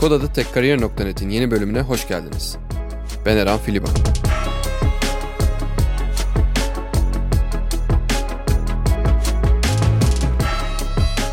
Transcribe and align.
Kodada 0.00 0.32
Tekkariyer.net'in 0.32 1.30
yeni 1.30 1.50
bölümüne 1.50 1.80
hoş 1.80 2.08
geldiniz. 2.08 2.56
Ben 3.26 3.36
Eren 3.36 3.58
Filiban. 3.58 3.90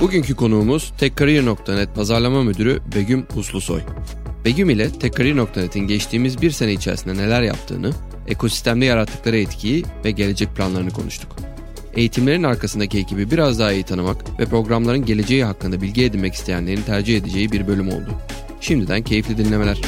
Bugünkü 0.01 0.35
konuğumuz 0.35 0.93
Tekkariyer.net 0.97 1.95
pazarlama 1.95 2.43
müdürü 2.43 2.79
Begüm 2.95 3.27
Uslusoy. 3.35 3.81
Begüm 4.45 4.69
ile 4.69 4.91
Tekkariyer.net'in 4.91 5.87
geçtiğimiz 5.87 6.41
bir 6.41 6.51
sene 6.51 6.73
içerisinde 6.73 7.17
neler 7.17 7.41
yaptığını, 7.41 7.91
ekosistemde 8.27 8.85
yarattıkları 8.85 9.37
etkiyi 9.37 9.85
ve 10.05 10.11
gelecek 10.11 10.55
planlarını 10.55 10.91
konuştuk. 10.91 11.44
Eğitimlerin 11.95 12.43
arkasındaki 12.43 12.99
ekibi 12.99 13.31
biraz 13.31 13.59
daha 13.59 13.71
iyi 13.71 13.83
tanımak 13.83 14.39
ve 14.39 14.45
programların 14.45 15.05
geleceği 15.05 15.43
hakkında 15.45 15.81
bilgi 15.81 16.03
edinmek 16.03 16.33
isteyenlerin 16.33 16.81
tercih 16.81 17.17
edeceği 17.17 17.51
bir 17.51 17.67
bölüm 17.67 17.89
oldu. 17.89 18.09
Şimdiden 18.61 19.01
keyifli 19.01 19.37
dinlemeler. 19.37 19.81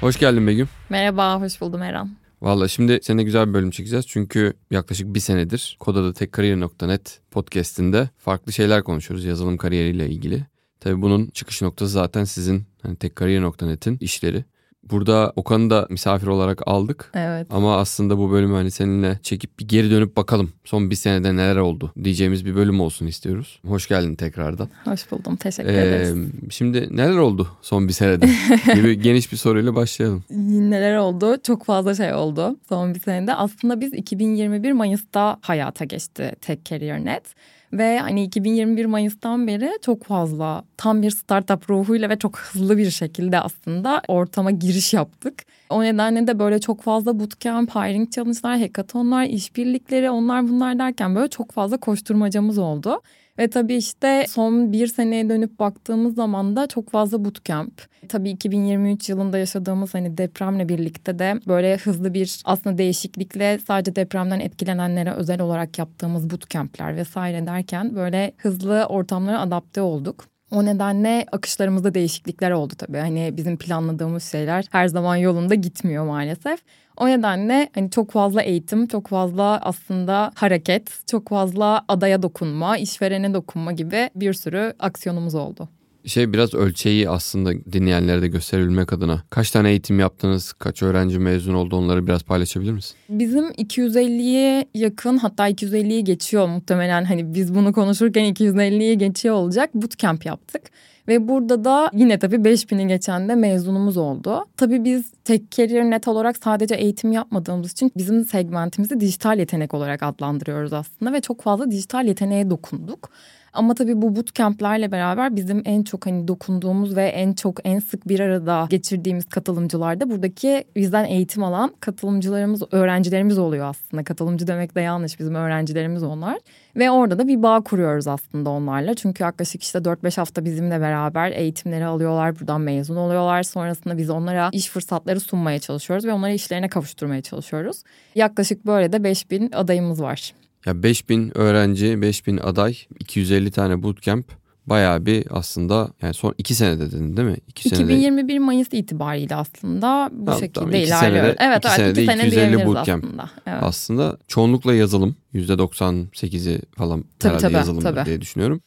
Hoş 0.00 0.18
geldin 0.18 0.46
Begüm. 0.46 0.68
Merhaba, 0.88 1.40
hoş 1.40 1.60
buldum 1.60 1.82
Eren. 1.82 2.10
Valla 2.42 2.68
şimdi 2.68 3.00
seninle 3.02 3.22
güzel 3.22 3.48
bir 3.48 3.54
bölüm 3.54 3.70
çekeceğiz. 3.70 4.06
Çünkü 4.08 4.52
yaklaşık 4.70 5.14
bir 5.14 5.20
senedir 5.20 5.76
Kodada 5.80 6.12
Tekkariyer.net 6.12 7.20
podcastinde 7.30 8.10
farklı 8.18 8.52
şeyler 8.52 8.82
konuşuyoruz 8.82 9.24
yazılım 9.24 9.56
kariyeriyle 9.56 10.08
ilgili. 10.08 10.46
Tabii 10.80 11.02
bunun 11.02 11.26
çıkış 11.26 11.62
noktası 11.62 11.92
zaten 11.92 12.24
sizin 12.24 12.64
hani 12.82 12.96
Tekkariyer.net'in 12.96 13.98
işleri. 14.00 14.44
Burada 14.90 15.32
Okan'ı 15.36 15.70
da 15.70 15.86
misafir 15.90 16.26
olarak 16.26 16.62
aldık. 16.66 17.10
Evet. 17.14 17.46
Ama 17.50 17.76
aslında 17.76 18.18
bu 18.18 18.30
bölümü 18.30 18.54
hani 18.54 18.70
seninle 18.70 19.18
çekip 19.22 19.58
bir 19.58 19.68
geri 19.68 19.90
dönüp 19.90 20.16
bakalım. 20.16 20.52
Son 20.64 20.90
bir 20.90 20.94
senede 20.94 21.36
neler 21.36 21.56
oldu 21.56 21.92
diyeceğimiz 22.04 22.46
bir 22.46 22.54
bölüm 22.54 22.80
olsun 22.80 23.06
istiyoruz. 23.06 23.60
Hoş 23.66 23.88
geldin 23.88 24.14
tekrardan. 24.14 24.68
Hoş 24.84 25.10
buldum. 25.10 25.36
Teşekkür 25.36 25.70
ee, 25.70 25.82
ederiz. 25.82 26.32
Şimdi 26.50 26.96
neler 26.96 27.16
oldu 27.16 27.48
son 27.62 27.88
bir 27.88 27.92
senede? 27.92 28.26
gibi 28.74 29.00
geniş 29.00 29.32
bir 29.32 29.36
soruyla 29.36 29.74
başlayalım. 29.74 30.24
Neler 30.70 30.96
oldu? 30.96 31.36
Çok 31.42 31.64
fazla 31.64 31.94
şey 31.94 32.14
oldu 32.14 32.56
son 32.68 32.94
bir 32.94 33.00
senede. 33.00 33.34
Aslında 33.34 33.80
biz 33.80 33.92
2021 33.92 34.72
Mayıs'ta 34.72 35.38
hayata 35.40 35.84
geçti 35.84 36.32
Tek 36.40 36.64
Career 36.64 37.04
Net. 37.04 37.24
Ve 37.72 37.98
hani 37.98 38.24
2021 38.24 38.84
Mayıs'tan 38.84 39.46
beri 39.46 39.70
çok 39.82 40.04
fazla 40.04 40.64
tam 40.76 41.02
bir 41.02 41.10
startup 41.10 41.70
ruhuyla 41.70 42.10
ve 42.10 42.18
çok 42.18 42.38
hızlı 42.38 42.78
bir 42.78 42.90
şekilde 42.90 43.40
aslında 43.40 44.02
ortama 44.08 44.50
giriş 44.50 44.94
yaptık. 44.94 45.42
O 45.70 45.82
nedenle 45.82 46.26
de 46.26 46.38
böyle 46.38 46.60
çok 46.60 46.82
fazla 46.82 47.20
bootcamp, 47.20 47.74
hiring 47.74 48.10
challenge'lar, 48.10 48.58
hackathonlar, 48.58 49.24
işbirlikleri 49.24 50.10
onlar 50.10 50.48
bunlar 50.48 50.78
derken 50.78 51.14
böyle 51.14 51.28
çok 51.28 51.52
fazla 51.52 51.76
koşturmacamız 51.76 52.58
oldu. 52.58 53.00
Ve 53.38 53.50
tabii 53.50 53.74
işte 53.74 54.24
son 54.28 54.72
bir 54.72 54.86
seneye 54.86 55.28
dönüp 55.28 55.58
baktığımız 55.58 56.14
zaman 56.14 56.56
da 56.56 56.66
çok 56.66 56.90
fazla 56.90 57.24
bootcamp. 57.24 57.82
Tabii 58.08 58.30
2023 58.30 59.08
yılında 59.08 59.38
yaşadığımız 59.38 59.94
hani 59.94 60.18
depremle 60.18 60.68
birlikte 60.68 61.18
de 61.18 61.40
böyle 61.46 61.76
hızlı 61.76 62.14
bir 62.14 62.42
aslında 62.44 62.78
değişiklikle 62.78 63.58
sadece 63.58 63.96
depremden 63.96 64.40
etkilenenlere 64.40 65.12
özel 65.12 65.40
olarak 65.40 65.78
yaptığımız 65.78 66.30
bootcampler 66.30 66.96
vesaire 66.96 67.46
derken 67.46 67.96
böyle 67.96 68.32
hızlı 68.38 68.86
ortamlara 68.88 69.40
adapte 69.40 69.80
olduk. 69.80 70.31
O 70.52 70.64
nedenle 70.64 71.26
akışlarımızda 71.32 71.94
değişiklikler 71.94 72.50
oldu 72.50 72.74
tabii. 72.78 72.98
Hani 72.98 73.30
bizim 73.36 73.56
planladığımız 73.56 74.24
şeyler 74.24 74.64
her 74.72 74.88
zaman 74.88 75.16
yolunda 75.16 75.54
gitmiyor 75.54 76.04
maalesef. 76.04 76.60
O 76.96 77.08
nedenle 77.08 77.68
hani 77.74 77.90
çok 77.90 78.10
fazla 78.10 78.42
eğitim, 78.42 78.86
çok 78.86 79.08
fazla 79.08 79.58
aslında 79.62 80.32
hareket, 80.34 81.06
çok 81.06 81.28
fazla 81.28 81.84
adaya 81.88 82.22
dokunma, 82.22 82.78
işverene 82.78 83.34
dokunma 83.34 83.72
gibi 83.72 84.10
bir 84.14 84.32
sürü 84.32 84.74
aksiyonumuz 84.78 85.34
oldu 85.34 85.68
şey 86.06 86.32
biraz 86.32 86.54
ölçeği 86.54 87.08
aslında 87.08 87.52
dinleyenlere 87.72 88.22
de 88.22 88.28
gösterebilmek 88.28 88.92
adına. 88.92 89.22
Kaç 89.30 89.50
tane 89.50 89.70
eğitim 89.70 90.00
yaptınız, 90.00 90.52
kaç 90.52 90.82
öğrenci 90.82 91.18
mezun 91.18 91.54
oldu 91.54 91.76
onları 91.76 92.06
biraz 92.06 92.22
paylaşabilir 92.22 92.72
misin? 92.72 92.96
Bizim 93.08 93.50
250'ye 93.50 94.68
yakın 94.74 95.18
hatta 95.18 95.50
250'yi 95.50 96.04
geçiyor 96.04 96.48
muhtemelen 96.48 97.04
hani 97.04 97.34
biz 97.34 97.54
bunu 97.54 97.72
konuşurken 97.72 98.34
250'yi 98.34 98.98
geçiyor 98.98 99.34
olacak 99.34 99.74
bootcamp 99.74 100.26
yaptık. 100.26 100.62
Ve 101.08 101.28
burada 101.28 101.64
da 101.64 101.90
yine 101.92 102.18
tabii 102.18 102.36
5000'i 102.36 102.88
geçen 102.88 103.28
de 103.28 103.34
mezunumuz 103.34 103.96
oldu. 103.96 104.46
Tabii 104.56 104.84
biz 104.84 105.12
tek 105.24 105.50
career 105.50 105.90
net 105.90 106.08
olarak 106.08 106.36
sadece 106.36 106.74
eğitim 106.74 107.12
yapmadığımız 107.12 107.72
için 107.72 107.92
bizim 107.96 108.24
segmentimizi 108.24 109.00
dijital 109.00 109.38
yetenek 109.38 109.74
olarak 109.74 110.02
adlandırıyoruz 110.02 110.72
aslında 110.72 111.12
ve 111.12 111.20
çok 111.20 111.42
fazla 111.42 111.70
dijital 111.70 112.06
yeteneğe 112.06 112.50
dokunduk. 112.50 113.10
Ama 113.52 113.74
tabii 113.74 114.02
bu 114.02 114.16
bootcamp'lerle 114.16 114.92
beraber 114.92 115.36
bizim 115.36 115.62
en 115.64 115.82
çok 115.82 116.06
hani 116.06 116.28
dokunduğumuz 116.28 116.96
ve 116.96 117.04
en 117.04 117.32
çok 117.32 117.58
en 117.64 117.78
sık 117.78 118.08
bir 118.08 118.20
arada 118.20 118.66
geçirdiğimiz 118.70 119.24
katılımcılar 119.24 120.00
da 120.00 120.10
buradaki 120.10 120.64
bizden 120.76 121.04
eğitim 121.04 121.44
alan 121.44 121.74
katılımcılarımız, 121.80 122.62
öğrencilerimiz 122.72 123.38
oluyor 123.38 123.66
aslında. 123.66 124.04
Katılımcı 124.04 124.46
demek 124.46 124.74
de 124.74 124.80
yanlış 124.80 125.20
bizim 125.20 125.34
öğrencilerimiz 125.34 126.02
onlar. 126.02 126.38
Ve 126.76 126.90
orada 126.90 127.18
da 127.18 127.28
bir 127.28 127.42
bağ 127.42 127.60
kuruyoruz 127.60 128.06
aslında 128.06 128.50
onlarla. 128.50 128.94
Çünkü 128.94 129.22
yaklaşık 129.22 129.62
işte 129.62 129.78
4-5 129.78 130.16
hafta 130.16 130.44
bizimle 130.44 130.80
beraber 130.80 130.91
eğitimleri 131.30 131.84
alıyorlar. 131.84 132.40
Buradan 132.40 132.60
mezun 132.60 132.96
oluyorlar. 132.96 133.42
Sonrasında 133.42 133.98
biz 133.98 134.10
onlara 134.10 134.50
iş 134.52 134.68
fırsatları 134.68 135.20
sunmaya 135.20 135.58
çalışıyoruz 135.58 136.04
ve 136.06 136.12
onları 136.12 136.32
işlerine 136.32 136.68
kavuşturmaya 136.68 137.22
çalışıyoruz. 137.22 137.82
Yaklaşık 138.14 138.66
böyle 138.66 138.92
de 138.92 139.04
5000 139.04 139.52
adayımız 139.52 140.02
var. 140.02 140.32
Ya 140.66 140.82
5000 140.82 141.38
öğrenci, 141.38 142.02
5000 142.02 142.36
aday, 142.36 142.76
250 143.00 143.50
tane 143.50 143.82
bootcamp 143.82 144.42
bayağı 144.66 145.06
bir 145.06 145.26
aslında 145.30 145.88
yani 146.02 146.14
son 146.14 146.34
iki 146.38 146.54
senede 146.54 146.90
dedin 146.90 147.16
değil 147.16 147.28
mi? 147.28 147.36
İki 147.48 147.68
2021 147.68 148.28
senede... 148.28 148.38
Mayıs 148.38 148.68
itibariyle 148.72 149.34
aslında 149.34 150.10
bu 150.12 150.24
tamam, 150.24 150.40
şekilde 150.40 150.60
tamam. 150.60 150.74
İki 150.74 150.82
ilerliyor. 150.82 151.24
Senede, 151.24 151.36
evet, 151.40 151.58
iki 151.58 151.68
evet, 151.68 151.76
senede 151.76 152.02
iki 152.02 152.12
sene 152.12 152.26
250 152.26 152.66
bootcamp 152.66 153.04
aslında. 153.04 153.30
Evet. 153.46 153.62
aslında 153.62 154.18
çoğunlukla 154.28 154.74
yazılım 154.74 155.16
%98'i 155.34 156.60
falan 156.76 157.04
tabii, 157.18 157.30
herhalde 157.30 157.42
tabii, 157.42 157.54
yazılım 157.54 157.82
tabii. 157.82 158.06
diye 158.06 158.20
düşünüyorum. 158.20 158.60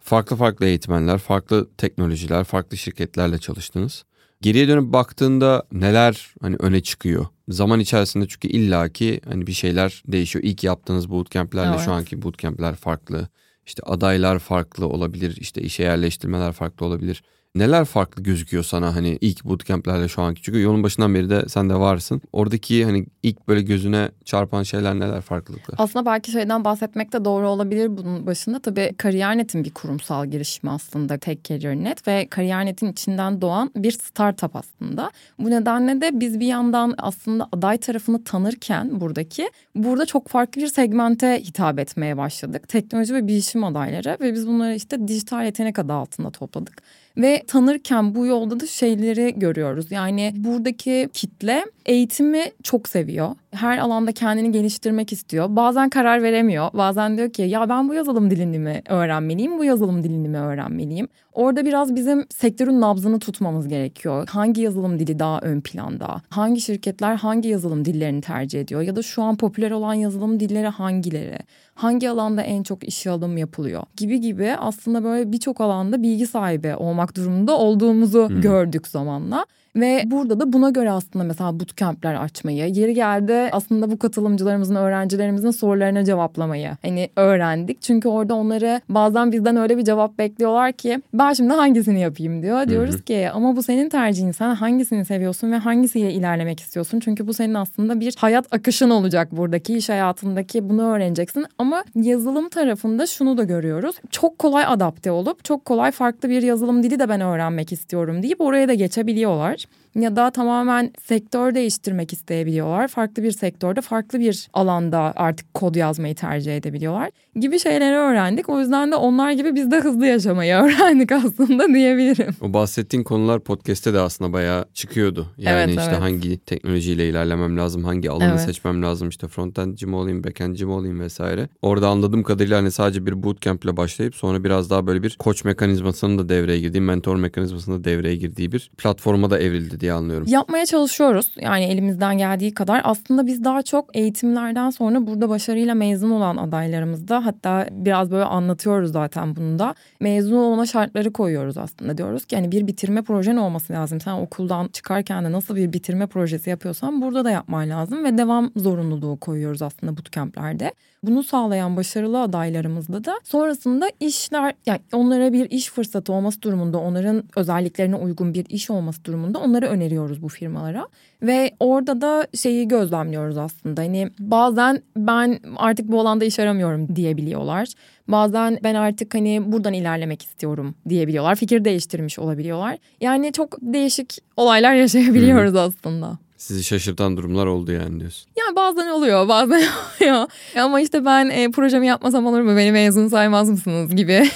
Farklı 0.00 0.36
farklı 0.36 0.66
eğitmenler, 0.66 1.18
farklı 1.18 1.68
teknolojiler, 1.78 2.44
farklı 2.44 2.76
şirketlerle 2.76 3.38
çalıştınız. 3.38 4.04
Geriye 4.40 4.68
dönüp 4.68 4.92
baktığında 4.92 5.64
neler 5.72 6.34
hani 6.40 6.56
öne 6.58 6.80
çıkıyor? 6.80 7.26
Zaman 7.48 7.80
içerisinde 7.80 8.28
çünkü 8.28 8.48
illaki 8.48 9.20
hani 9.28 9.46
bir 9.46 9.52
şeyler 9.52 10.02
değişiyor. 10.06 10.44
İlk 10.44 10.64
yaptığınız 10.64 11.10
bootcamp'lerle 11.10 11.70
evet. 11.70 11.80
şu 11.80 11.92
anki 11.92 12.22
bootcamp'ler 12.22 12.74
farklı. 12.74 13.28
İşte 13.66 13.82
adaylar 13.82 14.38
farklı 14.38 14.86
olabilir. 14.88 15.36
İşte 15.36 15.62
işe 15.62 15.82
yerleştirmeler 15.82 16.52
farklı 16.52 16.86
olabilir. 16.86 17.22
Neler 17.54 17.84
farklı 17.84 18.22
gözüküyor 18.22 18.64
sana 18.64 18.96
hani 18.96 19.18
ilk 19.20 19.44
bootcamp'lerle 19.44 20.08
şu 20.08 20.22
anki? 20.22 20.42
Çünkü 20.42 20.60
yolun 20.60 20.82
başından 20.82 21.14
beri 21.14 21.30
de 21.30 21.48
sen 21.48 21.70
de 21.70 21.74
varsın. 21.74 22.22
Oradaki 22.32 22.84
hani 22.84 23.06
ilk 23.22 23.48
böyle 23.48 23.62
gözüne 23.62 24.08
çarpan 24.24 24.62
şeyler 24.62 24.94
neler 24.94 25.20
farklılıklar? 25.20 25.76
Aslında 25.78 26.06
belki 26.06 26.30
şeyden 26.30 26.64
bahsetmek 26.64 27.12
de 27.12 27.24
doğru 27.24 27.48
olabilir 27.48 27.96
bunun 27.96 28.26
başında. 28.26 28.58
Tabii 28.58 28.94
Kariyernet'in 28.98 29.64
bir 29.64 29.70
kurumsal 29.70 30.26
girişimi 30.26 30.70
aslında 30.70 31.18
Tek 31.18 31.44
Career 31.44 31.76
Net 31.76 32.08
ve 32.08 32.26
Kariyernet'in 32.30 32.92
içinden 32.92 33.40
doğan 33.40 33.70
bir 33.76 33.92
startup 33.92 34.56
aslında. 34.56 35.10
Bu 35.38 35.50
nedenle 35.50 36.00
de 36.00 36.20
biz 36.20 36.40
bir 36.40 36.46
yandan 36.46 36.94
aslında 36.98 37.48
aday 37.52 37.78
tarafını 37.78 38.24
tanırken 38.24 39.00
buradaki 39.00 39.50
burada 39.74 40.06
çok 40.06 40.28
farklı 40.28 40.62
bir 40.62 40.68
segmente 40.68 41.40
hitap 41.40 41.78
etmeye 41.78 42.16
başladık. 42.16 42.68
Teknoloji 42.68 43.14
ve 43.14 43.26
bilişim 43.26 43.64
adayları 43.64 44.16
ve 44.20 44.34
biz 44.34 44.46
bunları 44.46 44.74
işte 44.74 45.08
dijital 45.08 45.44
yetenek 45.44 45.78
adı 45.78 45.92
altında 45.92 46.30
topladık. 46.30 46.82
Ve 47.16 47.42
tanırken 47.46 48.14
bu 48.14 48.26
yolda 48.26 48.60
da 48.60 48.66
şeyleri 48.66 49.34
görüyoruz. 49.36 49.92
Yani 49.92 50.32
buradaki 50.36 51.08
kitle 51.12 51.64
eğitimi 51.86 52.44
çok 52.62 52.88
seviyor. 52.88 53.34
Her 53.52 53.78
alanda 53.78 54.12
kendini 54.12 54.52
geliştirmek 54.52 55.12
istiyor. 55.12 55.46
Bazen 55.48 55.90
karar 55.90 56.22
veremiyor. 56.22 56.70
Bazen 56.74 57.16
diyor 57.16 57.32
ki 57.32 57.42
ya 57.42 57.68
ben 57.68 57.88
bu 57.88 57.94
yazılım 57.94 58.30
dilini 58.30 58.58
mi 58.58 58.82
öğrenmeliyim, 58.88 59.58
bu 59.58 59.64
yazılım 59.64 60.04
dilini 60.04 60.28
mi 60.28 60.38
öğrenmeliyim? 60.38 61.08
Orada 61.32 61.64
biraz 61.64 61.94
bizim 61.94 62.26
sektörün 62.30 62.80
nabzını 62.80 63.18
tutmamız 63.18 63.68
gerekiyor. 63.68 64.28
Hangi 64.28 64.60
yazılım 64.60 64.98
dili 64.98 65.18
daha 65.18 65.40
ön 65.40 65.60
planda? 65.60 66.22
Hangi 66.28 66.60
şirketler 66.60 67.14
hangi 67.14 67.48
yazılım 67.48 67.84
dillerini 67.84 68.20
tercih 68.20 68.60
ediyor? 68.60 68.80
Ya 68.80 68.96
da 68.96 69.02
şu 69.02 69.22
an 69.22 69.36
popüler 69.36 69.70
olan 69.70 69.94
yazılım 69.94 70.40
dilleri 70.40 70.68
hangileri? 70.68 71.38
Hangi 71.74 72.10
alanda 72.10 72.42
en 72.42 72.62
çok 72.62 72.84
işe 72.84 73.10
alım 73.10 73.36
yapılıyor? 73.36 73.82
Gibi 73.96 74.20
gibi 74.20 74.54
aslında 74.58 75.04
böyle 75.04 75.32
birçok 75.32 75.60
alanda 75.60 76.02
bilgi 76.02 76.26
sahibi 76.26 76.74
olmak 76.74 77.16
durumunda 77.16 77.58
olduğumuzu 77.58 78.28
hmm. 78.28 78.40
gördük 78.40 78.86
zamanla. 78.86 79.46
Ve 79.76 80.02
burada 80.06 80.40
da 80.40 80.52
buna 80.52 80.70
göre 80.70 80.90
aslında 80.90 81.24
mesela 81.24 81.60
bootcamp'ler 81.60 82.14
açmayı, 82.14 82.66
yeri 82.66 82.94
geldi 82.94 83.48
aslında 83.52 83.90
bu 83.90 83.98
katılımcılarımızın, 83.98 84.74
öğrencilerimizin 84.74 85.50
sorularına 85.50 86.04
cevaplamayı 86.04 86.70
hani 86.82 87.10
öğrendik. 87.16 87.82
Çünkü 87.82 88.08
orada 88.08 88.34
onları 88.34 88.80
bazen 88.88 89.32
bizden 89.32 89.56
öyle 89.56 89.78
bir 89.78 89.84
cevap 89.84 90.18
bekliyorlar 90.18 90.72
ki 90.72 91.02
ben 91.14 91.32
şimdi 91.32 91.52
hangisini 91.52 92.00
yapayım 92.00 92.42
diyor. 92.42 92.68
Diyoruz 92.68 92.94
Hı-hı. 92.94 93.02
ki 93.02 93.30
ama 93.30 93.56
bu 93.56 93.62
senin 93.62 93.88
tercihin. 93.88 94.32
Sen 94.32 94.54
hangisini 94.54 95.04
seviyorsun 95.04 95.52
ve 95.52 95.56
hangisiyle 95.56 96.12
ilerlemek 96.12 96.60
istiyorsun? 96.60 97.00
Çünkü 97.00 97.26
bu 97.26 97.34
senin 97.34 97.54
aslında 97.54 98.00
bir 98.00 98.14
hayat 98.18 98.46
akışın 98.50 98.90
olacak 98.90 99.28
buradaki 99.32 99.76
iş 99.76 99.88
hayatındaki 99.88 100.68
bunu 100.68 100.82
öğreneceksin. 100.82 101.46
Ama 101.58 101.84
yazılım 101.94 102.48
tarafında 102.48 103.06
şunu 103.06 103.38
da 103.38 103.44
görüyoruz. 103.44 103.96
Çok 104.10 104.38
kolay 104.38 104.64
adapte 104.66 105.10
olup 105.10 105.44
çok 105.44 105.64
kolay 105.64 105.90
farklı 105.90 106.28
bir 106.28 106.42
yazılım 106.42 106.82
dili 106.82 106.98
de 106.98 107.08
ben 107.08 107.20
öğrenmek 107.20 107.72
istiyorum 107.72 108.22
deyip 108.22 108.40
oraya 108.40 108.68
da 108.68 108.74
geçebiliyorlar 108.74 109.59
ya 109.94 110.16
da 110.16 110.30
tamamen 110.30 110.92
sektör 111.02 111.54
değiştirmek 111.54 112.12
isteyebiliyorlar. 112.12 112.88
Farklı 112.88 113.22
bir 113.22 113.32
sektörde, 113.32 113.80
farklı 113.80 114.20
bir 114.20 114.48
alanda 114.52 115.12
artık 115.16 115.54
kod 115.54 115.74
yazmayı 115.74 116.14
tercih 116.14 116.56
edebiliyorlar 116.56 117.10
gibi 117.36 117.58
şeyleri 117.58 117.96
öğrendik. 117.96 118.48
O 118.48 118.60
yüzden 118.60 118.92
de 118.92 118.96
onlar 118.96 119.32
gibi 119.32 119.54
biz 119.54 119.70
de 119.70 119.80
hızlı 119.80 120.06
yaşamayı 120.06 120.54
öğrendik 120.62 121.12
aslında 121.12 121.68
diyebilirim. 121.68 122.34
O 122.40 122.52
bahsettiğin 122.52 123.04
konular 123.04 123.40
podcast'te 123.40 123.94
de 123.94 123.98
aslında 123.98 124.32
bayağı 124.32 124.64
çıkıyordu. 124.74 125.26
Yani 125.38 125.56
evet, 125.56 125.68
işte 125.68 125.90
evet. 125.90 126.00
hangi 126.00 126.38
teknolojiyle 126.38 127.08
ilerlemem 127.08 127.58
lazım, 127.58 127.84
hangi 127.84 128.10
alanı 128.10 128.30
evet. 128.30 128.40
seçmem 128.40 128.82
lazım, 128.82 129.08
işte 129.08 129.28
frontendci 129.28 129.86
mi 129.86 129.96
olayım, 129.96 130.24
backendci 130.24 130.66
mi 130.66 130.72
olayım 130.72 131.00
vesaire. 131.00 131.48
Orada 131.62 131.88
anladığım 131.88 132.22
kadarıyla 132.22 132.58
hani 132.58 132.70
sadece 132.70 133.06
bir 133.06 133.22
bootcamp 133.22 133.64
ile 133.64 133.76
başlayıp 133.76 134.14
sonra 134.14 134.44
biraz 134.44 134.70
daha 134.70 134.86
böyle 134.86 135.02
bir 135.02 135.16
koç 135.18 135.44
mekanizmasının 135.44 136.18
da 136.18 136.28
devreye 136.28 136.60
girdiği, 136.60 136.80
mentor 136.80 137.16
mekanizmasının 137.16 137.78
da 137.80 137.84
devreye 137.84 138.16
girdiği 138.16 138.52
bir 138.52 138.70
platforma 138.78 139.30
da 139.30 139.38
evrildi 139.50 139.80
diye 139.80 139.92
anlıyorum. 139.92 140.26
Yapmaya 140.28 140.66
çalışıyoruz. 140.66 141.34
Yani 141.40 141.64
elimizden 141.64 142.18
geldiği 142.18 142.54
kadar. 142.54 142.80
Aslında 142.84 143.26
biz 143.26 143.44
daha 143.44 143.62
çok 143.62 143.96
eğitimlerden 143.96 144.70
sonra 144.70 145.06
burada 145.06 145.28
başarıyla 145.28 145.74
mezun 145.74 146.10
olan 146.10 146.36
adaylarımızda 146.36 147.26
hatta 147.26 147.68
biraz 147.70 148.10
böyle 148.10 148.24
anlatıyoruz 148.24 148.92
zaten 148.92 149.36
bunu 149.36 149.58
da. 149.58 149.74
Mezun 150.00 150.36
olma 150.36 150.66
şartları 150.66 151.12
koyuyoruz 151.12 151.58
aslında. 151.58 151.98
Diyoruz 151.98 152.24
ki 152.24 152.36
hani 152.36 152.52
bir 152.52 152.66
bitirme 152.66 153.02
projen 153.02 153.36
olması 153.36 153.72
lazım. 153.72 154.00
Sen 154.00 154.12
okuldan 154.12 154.68
çıkarken 154.68 155.24
de 155.24 155.32
nasıl 155.32 155.56
bir 155.56 155.72
bitirme 155.72 156.06
projesi 156.06 156.50
yapıyorsan 156.50 157.02
burada 157.02 157.24
da 157.24 157.30
yapman 157.30 157.70
lazım 157.70 158.04
ve 158.04 158.18
devam 158.18 158.50
zorunluluğu 158.56 159.20
koyuyoruz 159.20 159.62
aslında 159.62 159.96
bootcamp'lerde. 159.96 160.72
Bunu 161.02 161.22
sağlayan 161.22 161.76
başarılı 161.76 162.22
adaylarımızda 162.22 163.04
da 163.04 163.20
sonrasında 163.24 163.90
işler 164.00 164.54
yani 164.66 164.80
onlara 164.92 165.32
bir 165.32 165.50
iş 165.50 165.70
fırsatı 165.70 166.12
olması 166.12 166.42
durumunda 166.42 166.78
onların 166.78 167.24
özelliklerine 167.36 167.96
uygun 167.96 168.34
bir 168.34 168.46
iş 168.48 168.70
olması 168.70 169.04
durumunda 169.04 169.39
onları 169.40 169.66
öneriyoruz 169.66 170.22
bu 170.22 170.28
firmalara. 170.28 170.88
Ve 171.22 171.50
orada 171.60 172.00
da 172.00 172.26
şeyi 172.34 172.68
gözlemliyoruz 172.68 173.36
aslında. 173.36 173.80
Hani 173.80 174.10
bazen 174.18 174.82
ben 174.96 175.40
artık 175.56 175.88
bu 175.88 176.00
alanda 176.00 176.24
iş 176.24 176.38
aramıyorum 176.38 176.96
diyebiliyorlar. 176.96 177.68
Bazen 178.08 178.58
ben 178.62 178.74
artık 178.74 179.14
hani 179.14 179.52
buradan 179.52 179.72
ilerlemek 179.72 180.22
istiyorum 180.22 180.74
diyebiliyorlar. 180.88 181.36
Fikir 181.36 181.64
değiştirmiş 181.64 182.18
olabiliyorlar. 182.18 182.78
Yani 183.00 183.32
çok 183.32 183.58
değişik 183.60 184.18
olaylar 184.36 184.74
yaşayabiliyoruz 184.84 185.56
aslında. 185.56 186.18
Sizi 186.40 186.64
şaşırtan 186.64 187.16
durumlar 187.16 187.46
oldu 187.46 187.72
yani 187.72 188.00
diyorsun. 188.00 188.30
Yani 188.38 188.56
bazen 188.56 188.88
oluyor 188.88 189.28
bazen 189.28 189.62
oluyor. 190.00 190.26
Ama 190.56 190.80
işte 190.80 191.04
ben 191.04 191.28
e, 191.28 191.50
projemi 191.50 191.86
yapmasam 191.86 192.26
olur 192.26 192.40
mu 192.40 192.56
beni 192.56 192.72
mezun 192.72 193.08
saymaz 193.08 193.50
mısınız 193.50 193.96
gibi 193.96 194.30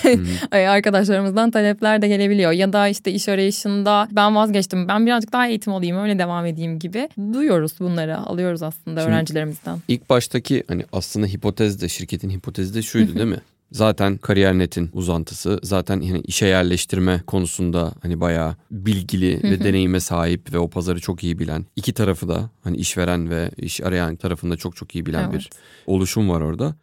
arkadaşlarımızdan 0.53 1.51
talepler 1.51 2.03
de 2.03 2.09
gelebiliyor. 2.09 2.53
Ya 2.53 2.73
da 2.73 2.89
işte 2.89 3.13
iş 3.13 3.29
arayışında 3.29 4.09
ben 4.11 4.37
vazgeçtim 4.37 4.89
ben 4.89 5.07
birazcık 5.07 5.33
daha 5.33 5.49
eğitim 5.49 5.73
alayım 5.73 5.99
öyle 5.99 6.19
devam 6.19 6.47
edeyim 6.47 6.79
gibi. 6.79 7.09
Duyuyoruz 7.33 7.73
bunları 7.81 8.19
alıyoruz 8.19 8.63
aslında 8.63 9.01
Şimdi 9.01 9.13
öğrencilerimizden. 9.13 9.79
İlk 9.89 10.11
baştaki 10.11 10.65
hani 10.69 10.85
aslında 10.93 11.27
hipotez 11.27 11.83
de 11.83 11.89
şirketin 11.89 12.31
hipotezi 12.31 12.75
de 12.75 12.83
şuydu 12.83 13.15
değil 13.15 13.29
mi? 13.29 13.41
Zaten 13.75 14.17
kariyer 14.17 14.59
netin 14.59 14.91
uzantısı. 14.93 15.61
Zaten 15.63 16.01
yani 16.01 16.21
işe 16.21 16.47
yerleştirme 16.47 17.23
konusunda 17.27 17.93
hani 18.03 18.21
bayağı 18.21 18.57
bilgili 18.71 19.43
ve 19.43 19.65
deneyime 19.65 20.01
sahip 20.01 20.53
ve 20.53 20.59
o 20.59 20.71
pazarı 20.71 21.01
çok 21.01 21.25
iyi 21.25 21.39
bilen. 21.39 21.67
iki 21.77 21.93
tarafı 21.93 22.29
da 22.29 22.51
hani 22.65 22.77
işveren 22.77 23.31
ve 23.31 23.51
iş 23.57 23.81
arayan 23.81 24.17
tarafında 24.17 24.57
çok 24.57 24.77
çok 24.77 24.95
iyi 24.95 25.07
bilen 25.07 25.31
evet. 25.31 25.35
bir 25.35 25.51
oluşum 25.87 26.29
var 26.29 26.41
orada. 26.41 26.77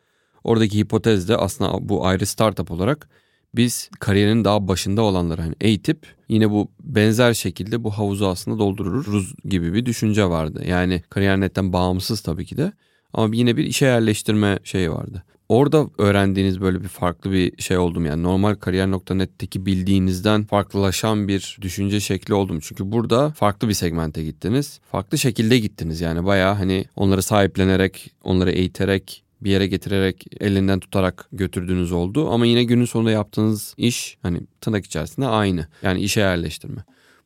Oradaki 0.43 0.77
hipotez 0.77 1.29
de 1.29 1.37
aslında 1.37 1.89
bu 1.89 2.05
ayrı 2.05 2.25
startup 2.25 2.71
olarak 2.71 3.09
biz 3.55 3.89
kariyerin 3.99 4.43
daha 4.43 4.67
başında 4.67 5.01
olanları 5.01 5.41
hani 5.41 5.55
eğitip 5.61 6.07
yine 6.29 6.51
bu 6.51 6.71
benzer 6.83 7.33
şekilde 7.33 7.83
bu 7.83 7.91
havuzu 7.91 8.25
aslında 8.25 8.59
doldururuz 8.59 9.33
gibi 9.45 9.73
bir 9.73 9.85
düşünce 9.85 10.25
vardı. 10.25 10.63
Yani 10.67 11.03
kariyer 11.09 11.39
netten 11.39 11.73
bağımsız 11.73 12.21
tabii 12.21 12.45
ki 12.45 12.57
de 12.57 12.71
ama 13.13 13.35
yine 13.35 13.57
bir 13.57 13.63
işe 13.63 13.85
yerleştirme 13.85 14.59
şeyi 14.63 14.91
vardı. 14.91 15.23
Orada 15.51 15.87
öğrendiğiniz 15.97 16.61
böyle 16.61 16.83
bir 16.83 16.87
farklı 16.87 17.31
bir 17.31 17.61
şey 17.61 17.77
oldum 17.77 18.05
yani 18.05 18.23
normal 18.23 18.55
kariyer.net'teki 18.55 19.65
bildiğinizden 19.65 20.43
farklılaşan 20.43 21.27
bir 21.27 21.57
düşünce 21.61 21.99
şekli 21.99 22.33
oldum. 22.33 22.59
Çünkü 22.61 22.91
burada 22.91 23.29
farklı 23.31 23.69
bir 23.69 23.73
segmente 23.73 24.23
gittiniz. 24.23 24.79
Farklı 24.91 25.17
şekilde 25.17 25.59
gittiniz 25.59 26.01
yani 26.01 26.25
baya 26.25 26.59
hani 26.59 26.85
onları 26.95 27.21
sahiplenerek, 27.21 28.11
onları 28.23 28.51
eğiterek 28.51 29.23
bir 29.41 29.51
yere 29.51 29.67
getirerek 29.67 30.25
elinden 30.39 30.79
tutarak 30.79 31.27
götürdüğünüz 31.31 31.91
oldu. 31.91 32.29
Ama 32.29 32.45
yine 32.45 32.63
günün 32.63 32.85
sonunda 32.85 33.11
yaptığınız 33.11 33.73
iş 33.77 34.17
hani 34.21 34.41
tırnak 34.61 34.85
içerisinde 34.85 35.27
aynı. 35.27 35.67
Yani 35.83 36.01
işe 36.01 36.19
yerleştirme. 36.19 36.83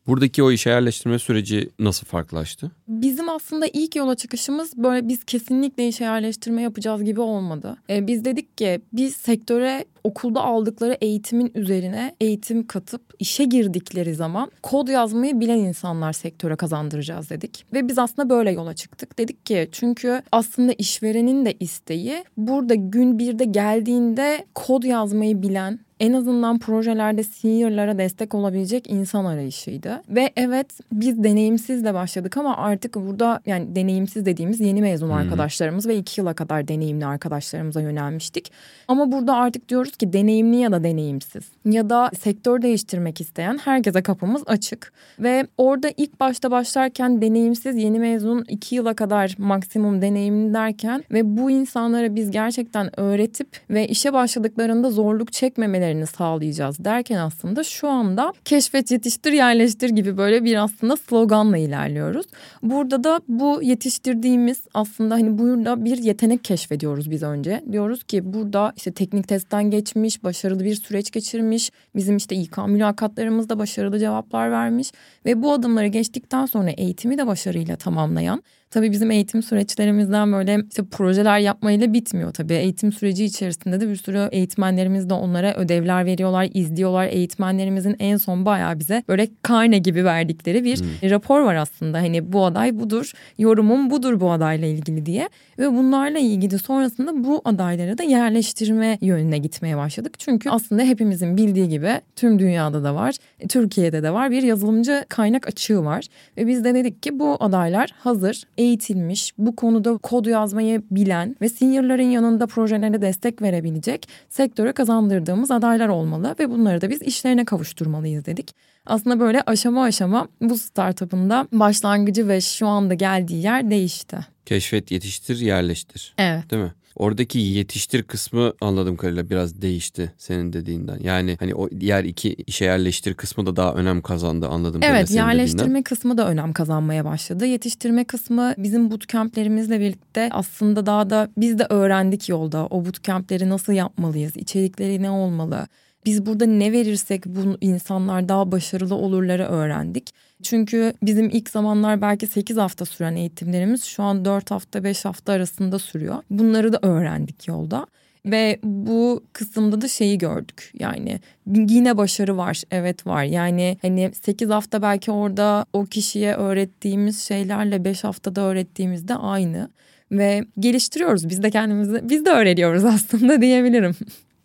Buradaki 0.08 0.44
o 0.44 0.52
işe 0.52 0.70
yerleştirme 0.70 1.20
süreci 1.20 1.70
nasıl 1.80 2.08
farklılaştı? 2.08 2.72
Bizim 2.88 3.30
aslında 3.30 3.66
ilk 3.74 3.96
yola 3.96 4.16
çıkışımız 4.16 4.78
böyle 4.78 5.08
biz 5.08 5.24
kesinlikle 5.24 5.88
işe 5.88 6.04
yerleştirme 6.04 6.62
yapacağız 6.62 7.04
gibi 7.04 7.22
olmadı. 7.22 7.78
Ee, 7.90 8.08
biz 8.08 8.26
dedik 8.26 8.58
ki 8.58 8.82
biz 8.94 9.16
sektöre 9.16 9.86
okulda 10.04 10.42
aldıkları 10.42 10.98
eğitimin 11.02 11.52
üzerine 11.56 12.16
eğitim 12.22 12.68
katıp 12.68 13.02
işe 13.20 13.44
girdikleri 13.44 14.16
zaman 14.16 14.52
kod 14.64 14.88
yazmayı 14.88 15.40
bilen 15.40 15.58
insanlar 15.58 16.14
sektöre 16.14 16.56
kazandıracağız 16.56 17.30
dedik. 17.30 17.66
Ve 17.74 17.88
biz 17.88 18.00
aslında 18.00 18.30
böyle 18.30 18.52
yola 18.52 18.74
çıktık. 18.74 19.18
Dedik 19.20 19.46
ki 19.46 19.70
çünkü 19.72 20.22
aslında 20.32 20.74
işverenin 20.74 21.46
de 21.46 21.54
isteği 21.60 22.24
burada 22.38 22.76
gün 22.76 23.20
birde 23.20 23.46
geldiğinde 23.46 24.46
kod 24.56 24.84
yazmayı 24.84 25.42
bilen 25.42 25.80
en 26.00 26.14
azından 26.14 26.60
projelerde 26.60 27.24
seniorlara 27.24 27.98
destek 27.98 28.36
olabilecek 28.36 28.90
insan 28.90 29.26
arayışıydı. 29.26 30.02
Ve 30.10 30.32
evet 30.36 30.68
biz 30.92 31.24
deneyimsizle 31.24 31.94
başladık 31.94 32.38
ama 32.38 32.58
artık 32.58 32.96
burada 32.96 33.40
yani 33.46 33.76
deneyimsiz 33.76 34.26
dediğimiz 34.26 34.60
yeni 34.60 34.82
mezun 34.82 35.08
hmm. 35.08 35.14
arkadaşlarımız 35.14 35.88
ve 35.88 35.98
iki 35.98 36.22
yıla 36.22 36.34
kadar 36.34 36.68
deneyimli 36.68 37.06
arkadaşlarımıza 37.06 37.82
yönelmiştik. 37.82 38.52
Ama 38.88 39.12
burada 39.12 39.36
artık 39.36 39.70
diyoruz 39.70 39.98
ki 39.98 40.14
deneyimli 40.14 40.56
ya 40.56 40.72
da 40.72 40.84
deneyimsiz 40.84 41.44
ya 41.66 41.90
da 41.90 42.12
sektör 42.20 42.62
değiştirmek 42.62 43.22
isteyen 43.22 43.58
herkese 43.58 44.04
kapımız 44.04 44.44
açık. 44.46 44.94
Ve 45.20 45.48
orada 45.58 45.92
ilk 45.98 46.20
başta 46.20 46.52
başlarken 46.52 47.22
deneyimsiz 47.22 47.76
yeni 47.76 48.00
mezun 48.00 48.46
iki 48.48 48.76
yıla 48.76 48.94
kadar 48.94 49.36
maksimum 49.38 50.02
deneyimli 50.02 50.54
derken 50.54 51.04
ve 51.12 51.38
bu 51.38 51.52
insanlara 51.52 52.16
biz 52.16 52.32
gerçekten 52.32 53.00
öğretip 53.00 53.48
ve 53.70 53.88
işe 53.88 54.14
başladıklarında 54.14 54.92
zorluk 54.92 55.34
çekmemeleri 55.34 55.85
gelmelerini 55.86 56.08
sağlayacağız 56.08 56.86
derken 56.86 57.18
aslında 57.18 57.64
şu 57.64 57.88
anda 57.88 58.34
keşfet 58.46 58.92
yetiştir 58.92 59.32
yerleştir 59.32 59.90
gibi 59.90 60.18
böyle 60.18 60.44
bir 60.44 60.64
aslında 60.64 60.98
sloganla 60.98 61.58
ilerliyoruz. 61.58 62.26
Burada 62.64 63.04
da 63.04 63.22
bu 63.28 63.60
yetiştirdiğimiz 63.64 64.58
aslında 64.74 65.16
hani 65.16 65.38
burada 65.38 65.86
bir 65.86 65.98
yetenek 65.98 66.44
keşfediyoruz 66.44 67.12
biz 67.12 67.24
önce. 67.24 67.64
Diyoruz 67.72 68.04
ki 68.04 68.34
burada 68.34 68.74
işte 68.76 68.92
teknik 68.92 69.28
testten 69.28 69.72
geçmiş, 69.72 70.24
başarılı 70.24 70.64
bir 70.64 70.76
süreç 70.76 71.12
geçirmiş, 71.12 71.72
bizim 71.96 72.18
işte 72.18 72.36
İK 72.36 72.58
mülakatlarımızda 72.58 73.60
başarılı 73.60 74.00
cevaplar 74.00 74.52
vermiş 74.52 74.92
ve 75.26 75.42
bu 75.42 75.54
adımları 75.54 75.88
geçtikten 75.88 76.46
sonra 76.46 76.70
eğitimi 76.70 77.18
de 77.18 77.28
başarıyla 77.28 77.76
tamamlayan 77.76 78.44
Tabii 78.72 78.92
bizim 78.92 79.12
eğitim 79.12 79.44
süreçlerimizden 79.44 80.34
böyle 80.34 80.60
işte 80.70 80.84
projeler 80.84 81.40
yapmayla 81.40 81.94
bitmiyor 81.94 82.34
tabii. 82.34 82.54
Eğitim 82.54 82.92
süreci 82.92 83.26
içerisinde 83.26 83.82
de 83.82 83.90
bir 83.90 83.96
sürü 83.96 84.30
eğitmenlerimiz 84.32 85.10
de 85.10 85.14
onlara 85.14 85.56
ödevler 85.56 86.06
veriyorlar, 86.06 86.50
izliyorlar. 86.54 87.08
Eğitmenlerimizin 87.08 87.96
en 88.00 88.18
son 88.18 88.46
bayağı 88.46 88.80
bize 88.80 89.04
böyle 89.08 89.28
karne 89.42 89.78
gibi 89.78 90.06
verdikleri 90.06 90.64
bir 90.64 90.80
hmm. 90.80 91.10
rapor 91.10 91.42
var 91.42 91.56
aslında. 91.56 91.98
Hani 91.98 92.34
bu 92.34 92.46
aday 92.46 92.80
budur, 92.80 93.12
yorumum 93.38 93.90
budur 93.90 94.20
bu 94.20 94.32
adayla 94.32 94.68
ilgili 94.68 95.06
diye. 95.06 95.30
Ve 95.60 95.72
bunlarla 95.72 96.20
ilgili 96.20 96.60
sonrasında 96.60 97.24
bu 97.24 97.42
adaylara 97.46 97.98
da 97.98 98.04
yerleştirme 98.04 98.98
yönüne 99.02 99.38
gitmeye 99.38 99.78
başladık. 99.78 100.20
Çünkü 100.20 100.50
aslında 100.50 100.84
hepimizin 100.84 101.38
bildiği 101.38 101.70
gibi 101.70 101.92
tüm 102.16 102.40
dünyada 102.40 102.84
da 102.84 102.96
var, 102.96 103.16
Türkiye'de 103.50 104.04
de 104.04 104.14
var 104.14 104.32
bir 104.32 104.44
yazılımcı 104.44 105.06
kaynak 105.10 105.48
açığı 105.48 105.86
var. 105.86 106.06
Ve 106.38 106.48
biz 106.48 106.64
de 106.64 106.74
dedik 106.74 107.04
ki 107.04 107.20
bu 107.20 107.38
adaylar 107.40 107.90
hazır, 107.98 108.44
eğitilmiş, 108.58 109.34
bu 109.38 109.56
konuda 109.56 109.98
kod 109.98 110.26
yazmayı 110.26 110.82
bilen 110.92 111.36
ve 111.42 111.50
seniorların 111.50 112.04
yanında 112.04 112.48
projelerine 112.48 113.02
destek 113.02 113.42
verebilecek 113.42 114.10
sektöre 114.30 114.72
kazandırdığımız 114.72 115.52
adaylar 115.52 115.76
adaylar 115.76 115.90
olmalı 115.90 116.36
ve 116.40 116.50
bunları 116.50 116.82
da 116.82 116.90
biz 116.90 117.02
işlerine 117.02 117.46
kavuşturmalıyız 117.46 118.26
dedik. 118.26 118.56
Aslında 118.86 119.20
böyle 119.20 119.42
aşama 119.42 119.84
aşama 119.84 120.28
bu 120.42 120.58
startup'ın 120.58 121.30
da 121.30 121.48
başlangıcı 121.52 122.28
ve 122.28 122.42
şu 122.42 122.68
anda 122.68 122.94
geldiği 122.94 123.44
yer 123.44 123.70
değişti. 123.70 124.18
Keşfet, 124.46 124.92
yetiştir, 124.92 125.40
yerleştir. 125.40 126.14
Evet. 126.18 126.52
Değil 126.52 126.64
mi? 126.64 126.74
Oradaki 126.96 127.40
yetiştir 127.40 128.04
kısmı 128.04 128.54
anladığım 128.62 128.98
kadarıyla 128.98 129.30
biraz 129.30 129.62
değişti 129.62 130.14
senin 130.18 130.54
dediğinden. 130.54 131.00
Yani 131.04 131.36
hani 131.40 131.56
o 131.56 131.70
diğer 131.80 132.04
iki 132.04 132.34
işe 132.34 132.66
yerleştir 132.66 133.14
kısmı 133.14 133.46
da 133.46 133.56
daha 133.56 133.74
önem 133.74 134.02
kazandı 134.02 134.48
anladığım 134.48 134.82
kadarıyla 134.82 135.00
Evet 135.00 135.08
senin 135.10 135.20
yerleştirme 135.20 135.60
dediğinden. 135.60 135.84
kısmı 135.84 136.18
da 136.18 136.28
önem 136.30 136.54
kazanmaya 136.54 137.06
başladı. 137.06 137.46
Yetiştirme 137.46 138.04
kısmı 138.04 138.54
bizim 138.58 138.92
bootcamplerimizle 138.92 139.80
birlikte 139.80 140.30
aslında 140.32 140.86
daha 140.86 141.10
da 141.10 141.30
biz 141.38 141.60
de 141.60 141.68
öğrendik 141.70 142.30
yolda. 142.30 142.66
O 142.66 142.86
bootcampleri 142.86 143.50
nasıl 143.50 143.74
yapmalıyız, 143.74 144.38
içerikleri 144.38 145.02
ne 145.02 145.10
olmalı, 145.10 145.68
biz 146.06 146.26
burada 146.26 146.46
ne 146.46 146.72
verirsek 146.72 147.26
bu 147.26 147.58
insanlar 147.62 148.30
daha 148.30 148.52
başarılı 148.52 148.96
olurları 148.96 149.44
öğrendik. 149.44 150.10
Çünkü 150.44 150.94
bizim 151.04 151.30
ilk 151.30 151.50
zamanlar 151.50 152.02
belki 152.02 152.28
8 152.28 152.58
hafta 152.58 152.86
süren 152.86 153.16
eğitimlerimiz 153.16 153.84
şu 153.84 154.04
an 154.04 154.26
4 154.26 154.52
hafta 154.52 154.84
5 154.84 155.06
hafta 155.06 155.34
arasında 155.34 155.80
sürüyor. 155.80 156.16
Bunları 156.30 156.74
da 156.74 156.80
öğrendik 156.82 157.48
yolda. 157.48 157.86
Ve 158.26 158.60
bu 158.64 159.24
kısımda 159.34 159.82
da 159.82 159.88
şeyi 159.88 160.18
gördük 160.18 160.72
yani 160.80 161.20
yine 161.56 161.98
başarı 161.98 162.38
var 162.38 162.62
evet 162.72 163.08
var 163.08 163.24
yani 163.24 163.78
hani 163.82 164.12
8 164.24 164.50
hafta 164.50 164.82
belki 164.82 165.12
orada 165.12 165.66
o 165.74 165.86
kişiye 165.86 166.36
öğrettiğimiz 166.36 167.20
şeylerle 167.20 167.86
5 167.86 168.04
haftada 168.04 168.42
öğrettiğimizde 168.42 169.16
aynı 169.16 169.70
ve 170.12 170.46
geliştiriyoruz 170.60 171.30
biz 171.30 171.44
de 171.44 171.52
kendimizi 171.52 172.10
biz 172.10 172.26
de 172.26 172.30
öğreniyoruz 172.30 172.86
aslında 172.96 173.42
diyebilirim. 173.42 173.96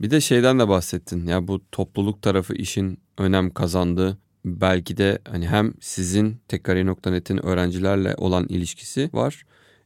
Bir 0.00 0.10
de 0.10 0.20
şeyden 0.20 0.58
de 0.58 0.68
bahsettin. 0.68 1.26
Ya 1.26 1.48
bu 1.48 1.60
topluluk 1.72 2.22
tarafı 2.22 2.54
işin 2.54 2.98
önem 3.18 3.50
kazandığı 3.50 4.18
belki 4.44 4.96
de 4.96 5.18
hani 5.30 5.48
hem 5.48 5.72
sizin 5.80 6.36
tekkariye.net'in 6.48 7.46
öğrencilerle 7.46 8.14
olan 8.16 8.46
ilişkisi 8.48 9.10
var. 9.12 9.42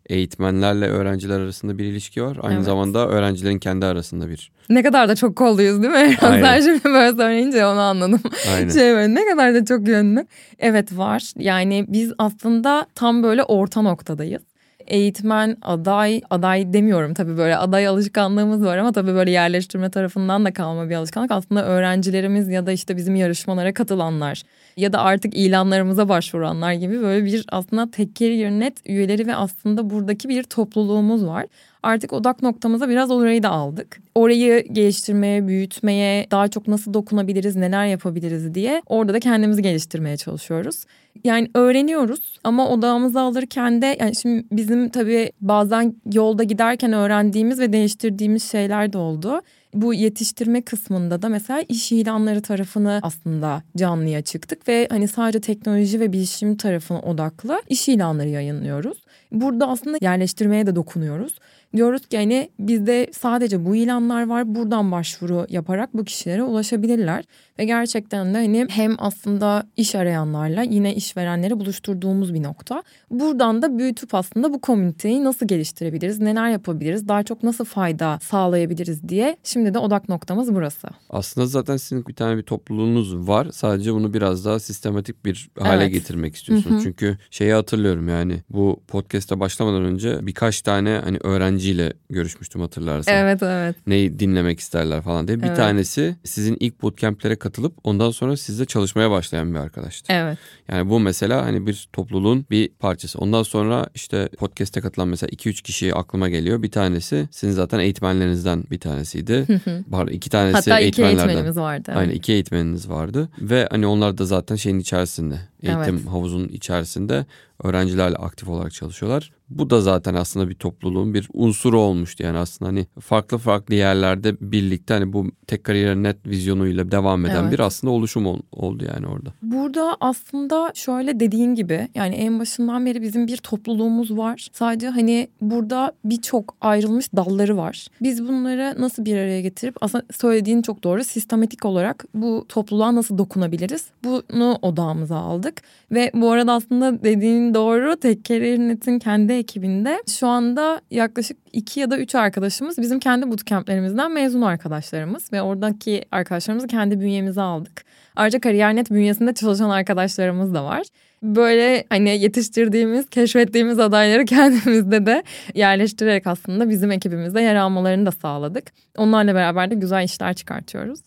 Eğitmenlerle 0.06 0.88
öğrenciler 0.88 1.40
arasında 1.40 1.78
bir 1.78 1.84
ilişki 1.84 2.22
var. 2.22 2.38
Aynı 2.42 2.54
evet. 2.54 2.64
zamanda 2.64 3.08
öğrencilerin 3.08 3.58
kendi 3.58 3.86
arasında 3.86 4.28
bir. 4.28 4.52
Ne 4.68 4.82
kadar 4.82 5.08
da 5.08 5.16
çok 5.16 5.36
kolluyuz 5.36 5.82
değil 5.82 5.94
mi? 5.94 6.16
Aynen. 6.20 6.60
şimdi 6.60 6.84
böyle 6.84 7.16
söyleyince 7.16 7.66
onu 7.66 7.80
anladım. 7.80 8.20
Aynen. 8.54 8.68
Şey 8.68 8.94
böyle 8.94 9.14
ne 9.14 9.26
kadar 9.26 9.54
da 9.54 9.64
çok 9.64 9.88
yönlü. 9.88 10.26
Evet 10.58 10.98
var. 10.98 11.32
Yani 11.36 11.84
biz 11.88 12.12
aslında 12.18 12.86
tam 12.94 13.22
böyle 13.22 13.42
orta 13.44 13.82
noktadayız 13.82 14.42
eğitmen, 14.86 15.56
aday, 15.62 16.20
aday 16.30 16.72
demiyorum 16.72 17.14
tabii 17.14 17.36
böyle 17.36 17.56
aday 17.56 17.86
alışkanlığımız 17.86 18.64
var 18.64 18.78
ama 18.78 18.92
tabii 18.92 19.14
böyle 19.14 19.30
yerleştirme 19.30 19.90
tarafından 19.90 20.44
da 20.44 20.52
kalma 20.52 20.90
bir 20.90 20.94
alışkanlık. 20.94 21.30
Aslında 21.30 21.64
öğrencilerimiz 21.66 22.48
ya 22.48 22.66
da 22.66 22.72
işte 22.72 22.96
bizim 22.96 23.16
yarışmalara 23.16 23.74
katılanlar 23.74 24.42
ya 24.76 24.92
da 24.92 25.00
artık 25.00 25.34
ilanlarımıza 25.34 26.08
başvuranlar 26.08 26.72
gibi 26.72 27.00
böyle 27.00 27.24
bir 27.24 27.44
aslında 27.48 27.90
tekkeri 27.90 28.34
yönet 28.34 28.74
üyeleri 28.86 29.26
ve 29.26 29.34
aslında 29.34 29.90
buradaki 29.90 30.28
bir 30.28 30.42
topluluğumuz 30.42 31.26
var. 31.26 31.46
Artık 31.84 32.12
odak 32.12 32.42
noktamıza 32.42 32.88
biraz 32.88 33.10
orayı 33.10 33.42
da 33.42 33.50
aldık. 33.50 34.00
Orayı 34.14 34.72
geliştirmeye, 34.72 35.48
büyütmeye, 35.48 36.26
daha 36.30 36.48
çok 36.48 36.68
nasıl 36.68 36.94
dokunabiliriz, 36.94 37.56
neler 37.56 37.86
yapabiliriz 37.86 38.54
diye 38.54 38.82
orada 38.86 39.14
da 39.14 39.20
kendimizi 39.20 39.62
geliştirmeye 39.62 40.16
çalışıyoruz. 40.16 40.84
Yani 41.24 41.50
öğreniyoruz 41.54 42.38
ama 42.44 42.68
odağımızı 42.68 43.20
alırken 43.20 43.82
de 43.82 43.96
yani 44.00 44.16
şimdi 44.16 44.46
bizim 44.52 44.88
tabii 44.88 45.32
bazen 45.40 45.94
yolda 46.12 46.42
giderken 46.42 46.92
öğrendiğimiz 46.92 47.60
ve 47.60 47.72
değiştirdiğimiz 47.72 48.50
şeyler 48.50 48.92
de 48.92 48.98
oldu 48.98 49.40
bu 49.74 49.94
yetiştirme 49.94 50.62
kısmında 50.62 51.22
da 51.22 51.28
mesela 51.28 51.62
iş 51.68 51.92
ilanları 51.92 52.42
tarafını 52.42 53.00
aslında 53.02 53.62
canlıya 53.76 54.22
çıktık 54.22 54.68
ve 54.68 54.86
hani 54.90 55.08
sadece 55.08 55.40
teknoloji 55.40 56.00
ve 56.00 56.12
bilişim 56.12 56.56
tarafına 56.56 57.00
odaklı 57.00 57.62
iş 57.68 57.88
ilanları 57.88 58.28
yayınlıyoruz. 58.28 58.98
Burada 59.32 59.68
aslında 59.68 59.98
yerleştirmeye 60.00 60.66
de 60.66 60.76
dokunuyoruz. 60.76 61.38
Diyoruz 61.76 62.06
ki 62.06 62.16
hani 62.16 62.50
bizde 62.58 63.06
sadece 63.12 63.64
bu 63.64 63.76
ilanlar 63.76 64.26
var. 64.26 64.54
Buradan 64.54 64.92
başvuru 64.92 65.46
yaparak 65.48 65.94
bu 65.94 66.04
kişilere 66.04 66.42
ulaşabilirler. 66.42 67.24
Ve 67.58 67.64
gerçekten 67.64 68.34
de 68.34 68.38
hani 68.38 68.66
hem 68.70 68.94
aslında 68.98 69.66
iş 69.76 69.94
arayanlarla 69.94 70.62
yine 70.62 70.94
işverenleri 70.94 71.60
buluşturduğumuz 71.60 72.34
bir 72.34 72.42
nokta. 72.42 72.82
Buradan 73.10 73.62
da 73.62 73.78
büyütüp 73.78 74.14
aslında 74.14 74.52
bu 74.52 74.60
komüniteyi 74.60 75.24
nasıl 75.24 75.46
geliştirebiliriz, 75.46 76.18
neler 76.18 76.50
yapabiliriz, 76.50 77.08
daha 77.08 77.22
çok 77.22 77.42
nasıl 77.42 77.64
fayda 77.64 78.18
sağlayabiliriz 78.22 79.08
diye 79.08 79.36
şimdi 79.44 79.74
de 79.74 79.78
odak 79.78 80.08
noktamız 80.08 80.54
burası. 80.54 80.88
Aslında 81.10 81.46
zaten 81.46 81.76
sizin 81.76 82.06
bir 82.06 82.14
tane 82.14 82.36
bir 82.36 82.42
topluluğunuz 82.42 83.28
var. 83.28 83.48
Sadece 83.52 83.94
bunu 83.94 84.14
biraz 84.14 84.44
daha 84.44 84.60
sistematik 84.60 85.24
bir 85.24 85.50
hale 85.58 85.82
evet. 85.82 85.92
getirmek 85.92 86.34
istiyorsunuz. 86.34 86.76
Hı 86.76 86.78
hı. 86.78 86.82
Çünkü 86.82 87.18
şeyi 87.30 87.52
hatırlıyorum 87.52 88.08
yani 88.08 88.42
bu 88.50 88.80
podcast'a 88.88 89.40
başlamadan 89.40 89.84
önce 89.84 90.26
birkaç 90.26 90.62
tane 90.62 91.00
hani 91.04 91.18
öğrenciyle 91.22 91.92
görüşmüştüm 92.10 92.60
hatırlarsan. 92.60 93.14
Evet 93.14 93.42
evet. 93.42 93.76
Neyi 93.86 94.18
dinlemek 94.18 94.60
isterler 94.60 95.02
falan 95.02 95.28
diye. 95.28 95.42
Bir 95.42 95.46
evet. 95.46 95.56
tanesi 95.56 96.16
sizin 96.24 96.56
ilk 96.60 96.82
bootcamp'lere 96.82 97.36
katılıp 97.44 97.74
ondan 97.84 98.10
sonra 98.10 98.36
sizle 98.36 98.64
çalışmaya 98.64 99.10
başlayan 99.10 99.54
bir 99.54 99.58
arkadaştı. 99.58 100.12
Evet. 100.12 100.38
Yani 100.68 100.90
bu 100.90 101.00
mesela 101.00 101.44
hani 101.46 101.66
bir 101.66 101.88
topluluğun 101.92 102.46
bir 102.50 102.68
parçası. 102.68 103.18
Ondan 103.18 103.42
sonra 103.42 103.86
işte 103.94 104.28
podcast'e 104.38 104.80
katılan 104.80 105.08
mesela 105.08 105.30
2-3 105.30 105.62
kişi 105.62 105.94
aklıma 105.94 106.28
geliyor. 106.28 106.62
Bir 106.62 106.70
tanesi 106.70 107.28
sizin 107.30 107.54
zaten 107.54 107.78
eğitmenlerinizden 107.78 108.64
bir 108.70 108.80
tanesiydi. 108.80 109.46
Var 109.88 110.08
iki 110.08 110.30
tanesi 110.30 110.56
Hatta 110.70 110.80
eğitmenlerden. 110.80 111.18
iki 111.18 111.26
eğitmenimiz 111.26 111.56
vardı. 111.56 111.92
Aynen 111.94 112.12
iki 112.14 112.32
eğitmeniniz 112.32 112.88
vardı. 112.88 113.28
Ve 113.38 113.68
hani 113.70 113.86
onlar 113.86 114.18
da 114.18 114.24
zaten 114.24 114.56
şeyin 114.56 114.78
içerisinde. 114.78 115.38
Eğitim 115.64 115.94
evet. 115.94 116.06
havuzunun 116.06 116.48
içerisinde 116.48 117.26
öğrencilerle 117.62 118.16
aktif 118.16 118.48
olarak 118.48 118.72
çalışıyorlar. 118.72 119.32
Bu 119.48 119.70
da 119.70 119.80
zaten 119.80 120.14
aslında 120.14 120.48
bir 120.48 120.54
topluluğun 120.54 121.14
bir 121.14 121.28
unsuru 121.32 121.80
olmuştu 121.80 122.22
yani 122.22 122.38
aslında 122.38 122.68
hani 122.68 122.86
farklı 123.00 123.38
farklı 123.38 123.74
yerlerde 123.74 124.36
birlikte 124.40 124.94
hani 124.94 125.12
bu 125.12 125.26
tek 125.46 125.64
kariyer 125.64 125.96
net 125.96 126.26
vizyonuyla 126.26 126.90
devam 126.90 127.26
eden 127.26 127.42
evet. 127.42 127.52
bir 127.52 127.58
aslında 127.58 127.92
oluşum 127.92 128.26
ol, 128.26 128.38
oldu 128.52 128.84
yani 128.94 129.06
orada. 129.06 129.32
Burada 129.42 129.96
aslında 130.00 130.72
şöyle 130.74 131.20
dediğin 131.20 131.54
gibi 131.54 131.88
yani 131.94 132.14
en 132.14 132.38
başından 132.38 132.86
beri 132.86 133.02
bizim 133.02 133.26
bir 133.26 133.36
topluluğumuz 133.36 134.16
var. 134.16 134.48
Sadece 134.52 134.88
hani 134.88 135.28
burada 135.40 135.92
birçok 136.04 136.56
ayrılmış 136.60 137.12
dalları 137.16 137.56
var. 137.56 137.88
Biz 138.02 138.28
bunları 138.28 138.74
nasıl 138.78 139.04
bir 139.04 139.16
araya 139.16 139.40
getirip 139.40 139.76
aslında 139.80 140.04
söylediğin 140.12 140.62
çok 140.62 140.84
doğru 140.84 141.04
sistematik 141.04 141.64
olarak 141.64 142.04
bu 142.14 142.46
topluluğa 142.48 142.94
nasıl 142.94 143.18
dokunabiliriz? 143.18 143.86
Bunu 144.04 144.58
odağımıza 144.62 145.16
aldık 145.16 145.53
ve 145.90 146.10
bu 146.14 146.30
arada 146.30 146.52
aslında 146.52 147.04
dediğin 147.04 147.54
doğru 147.54 147.96
tek 147.96 148.24
kariyer 148.24 148.58
netin 148.58 148.98
kendi 148.98 149.32
ekibinde 149.32 150.02
şu 150.18 150.26
anda 150.26 150.80
yaklaşık 150.90 151.36
iki 151.52 151.80
ya 151.80 151.90
da 151.90 151.98
üç 151.98 152.14
arkadaşımız 152.14 152.78
bizim 152.78 153.00
kendi 153.00 153.30
bootcamplerimizden 153.30 154.12
mezun 154.12 154.42
arkadaşlarımız 154.42 155.32
ve 155.32 155.42
oradaki 155.42 156.04
arkadaşlarımızı 156.12 156.66
kendi 156.66 157.00
bünyemize 157.00 157.40
aldık. 157.40 157.84
Ayrıca 158.16 158.40
KariyerNet 158.40 158.90
bünyesinde 158.90 159.34
çalışan 159.34 159.70
arkadaşlarımız 159.70 160.54
da 160.54 160.64
var. 160.64 160.82
Böyle 161.22 161.84
hani 161.88 162.10
yetiştirdiğimiz, 162.10 163.08
keşfettiğimiz 163.08 163.78
adayları 163.78 164.24
kendimizde 164.24 165.06
de 165.06 165.22
yerleştirerek 165.54 166.26
aslında 166.26 166.70
bizim 166.70 166.90
ekibimizde 166.90 167.40
yer 167.40 167.54
almalarını 167.54 168.06
da 168.06 168.10
sağladık. 168.10 168.72
Onlarla 168.96 169.34
beraber 169.34 169.70
de 169.70 169.74
güzel 169.74 170.04
işler 170.04 170.34
çıkartıyoruz 170.34 171.00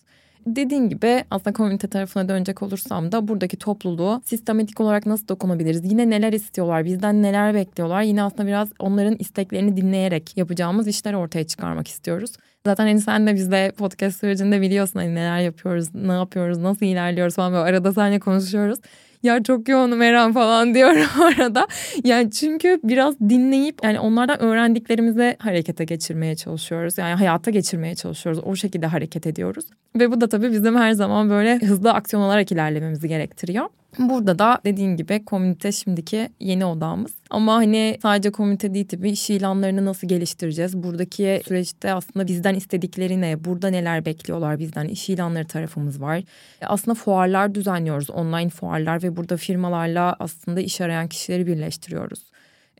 dediğin 0.56 0.88
gibi 0.88 1.24
aslında 1.30 1.52
komünite 1.52 1.88
tarafına 1.88 2.28
dönecek 2.28 2.62
olursam 2.62 3.12
da 3.12 3.28
buradaki 3.28 3.56
topluluğu 3.56 4.22
sistematik 4.24 4.80
olarak 4.80 5.06
nasıl 5.06 5.28
dokunabiliriz? 5.28 5.84
Yine 5.84 6.10
neler 6.10 6.32
istiyorlar? 6.32 6.84
Bizden 6.84 7.22
neler 7.22 7.54
bekliyorlar? 7.54 8.02
Yine 8.02 8.22
aslında 8.22 8.46
biraz 8.46 8.68
onların 8.78 9.16
isteklerini 9.18 9.76
dinleyerek 9.76 10.36
yapacağımız 10.36 10.88
işler 10.88 11.14
ortaya 11.14 11.46
çıkarmak 11.46 11.88
istiyoruz. 11.88 12.32
Zaten 12.66 12.86
hani 12.86 13.00
sen 13.00 13.26
de 13.26 13.34
bizde 13.34 13.72
podcast 13.78 14.20
sürecinde 14.20 14.60
biliyorsun 14.60 14.98
hani 14.98 15.14
neler 15.14 15.38
yapıyoruz, 15.38 15.94
ne 15.94 16.12
yapıyoruz, 16.12 16.58
nasıl 16.58 16.86
ilerliyoruz 16.86 17.34
falan 17.34 17.52
böyle 17.52 17.64
arada 17.64 17.92
seninle 17.92 18.18
konuşuyoruz 18.18 18.78
ya 19.22 19.42
çok 19.42 19.68
yoğunum 19.68 20.02
Eren 20.02 20.32
falan 20.32 20.74
diyorum 20.74 21.06
orada. 21.20 21.66
Yani 22.04 22.30
çünkü 22.30 22.80
biraz 22.84 23.20
dinleyip 23.20 23.84
yani 23.84 24.00
onlardan 24.00 24.42
öğrendiklerimizi 24.42 25.36
harekete 25.38 25.84
geçirmeye 25.84 26.36
çalışıyoruz. 26.36 26.98
Yani 26.98 27.14
hayata 27.14 27.50
geçirmeye 27.50 27.94
çalışıyoruz. 27.94 28.40
O 28.44 28.56
şekilde 28.56 28.86
hareket 28.86 29.26
ediyoruz. 29.26 29.64
Ve 29.96 30.12
bu 30.12 30.20
da 30.20 30.28
tabii 30.28 30.52
bizim 30.52 30.76
her 30.76 30.92
zaman 30.92 31.30
böyle 31.30 31.58
hızlı 31.58 31.92
aksiyon 31.92 32.22
olarak 32.22 32.52
ilerlememizi 32.52 33.08
gerektiriyor. 33.08 33.68
Burada 33.98 34.38
da 34.38 34.60
dediğin 34.64 34.96
gibi 34.96 35.24
komünite 35.24 35.72
şimdiki 35.72 36.28
yeni 36.40 36.64
odamız. 36.64 37.14
Ama 37.30 37.54
hani 37.54 37.98
sadece 38.02 38.30
komünite 38.32 38.74
değil 38.74 38.88
tabii 38.88 39.10
iş 39.10 39.30
ilanlarını 39.30 39.84
nasıl 39.84 40.08
geliştireceğiz? 40.08 40.82
Buradaki 40.82 41.42
süreçte 41.46 41.92
aslında 41.92 42.26
bizden 42.26 42.54
istedikleri 42.54 43.20
ne? 43.20 43.44
Burada 43.44 43.68
neler 43.68 44.04
bekliyorlar 44.04 44.58
bizden? 44.58 44.84
İş 44.88 45.08
ilanları 45.08 45.46
tarafımız 45.46 46.00
var. 46.00 46.22
Aslında 46.62 46.94
fuarlar 46.94 47.54
düzenliyoruz. 47.54 48.10
Online 48.10 48.48
fuarlar 48.48 49.02
ve 49.02 49.16
burada 49.16 49.36
firmalarla 49.36 50.16
aslında 50.18 50.60
iş 50.60 50.80
arayan 50.80 51.08
kişileri 51.08 51.46
birleştiriyoruz. 51.46 52.20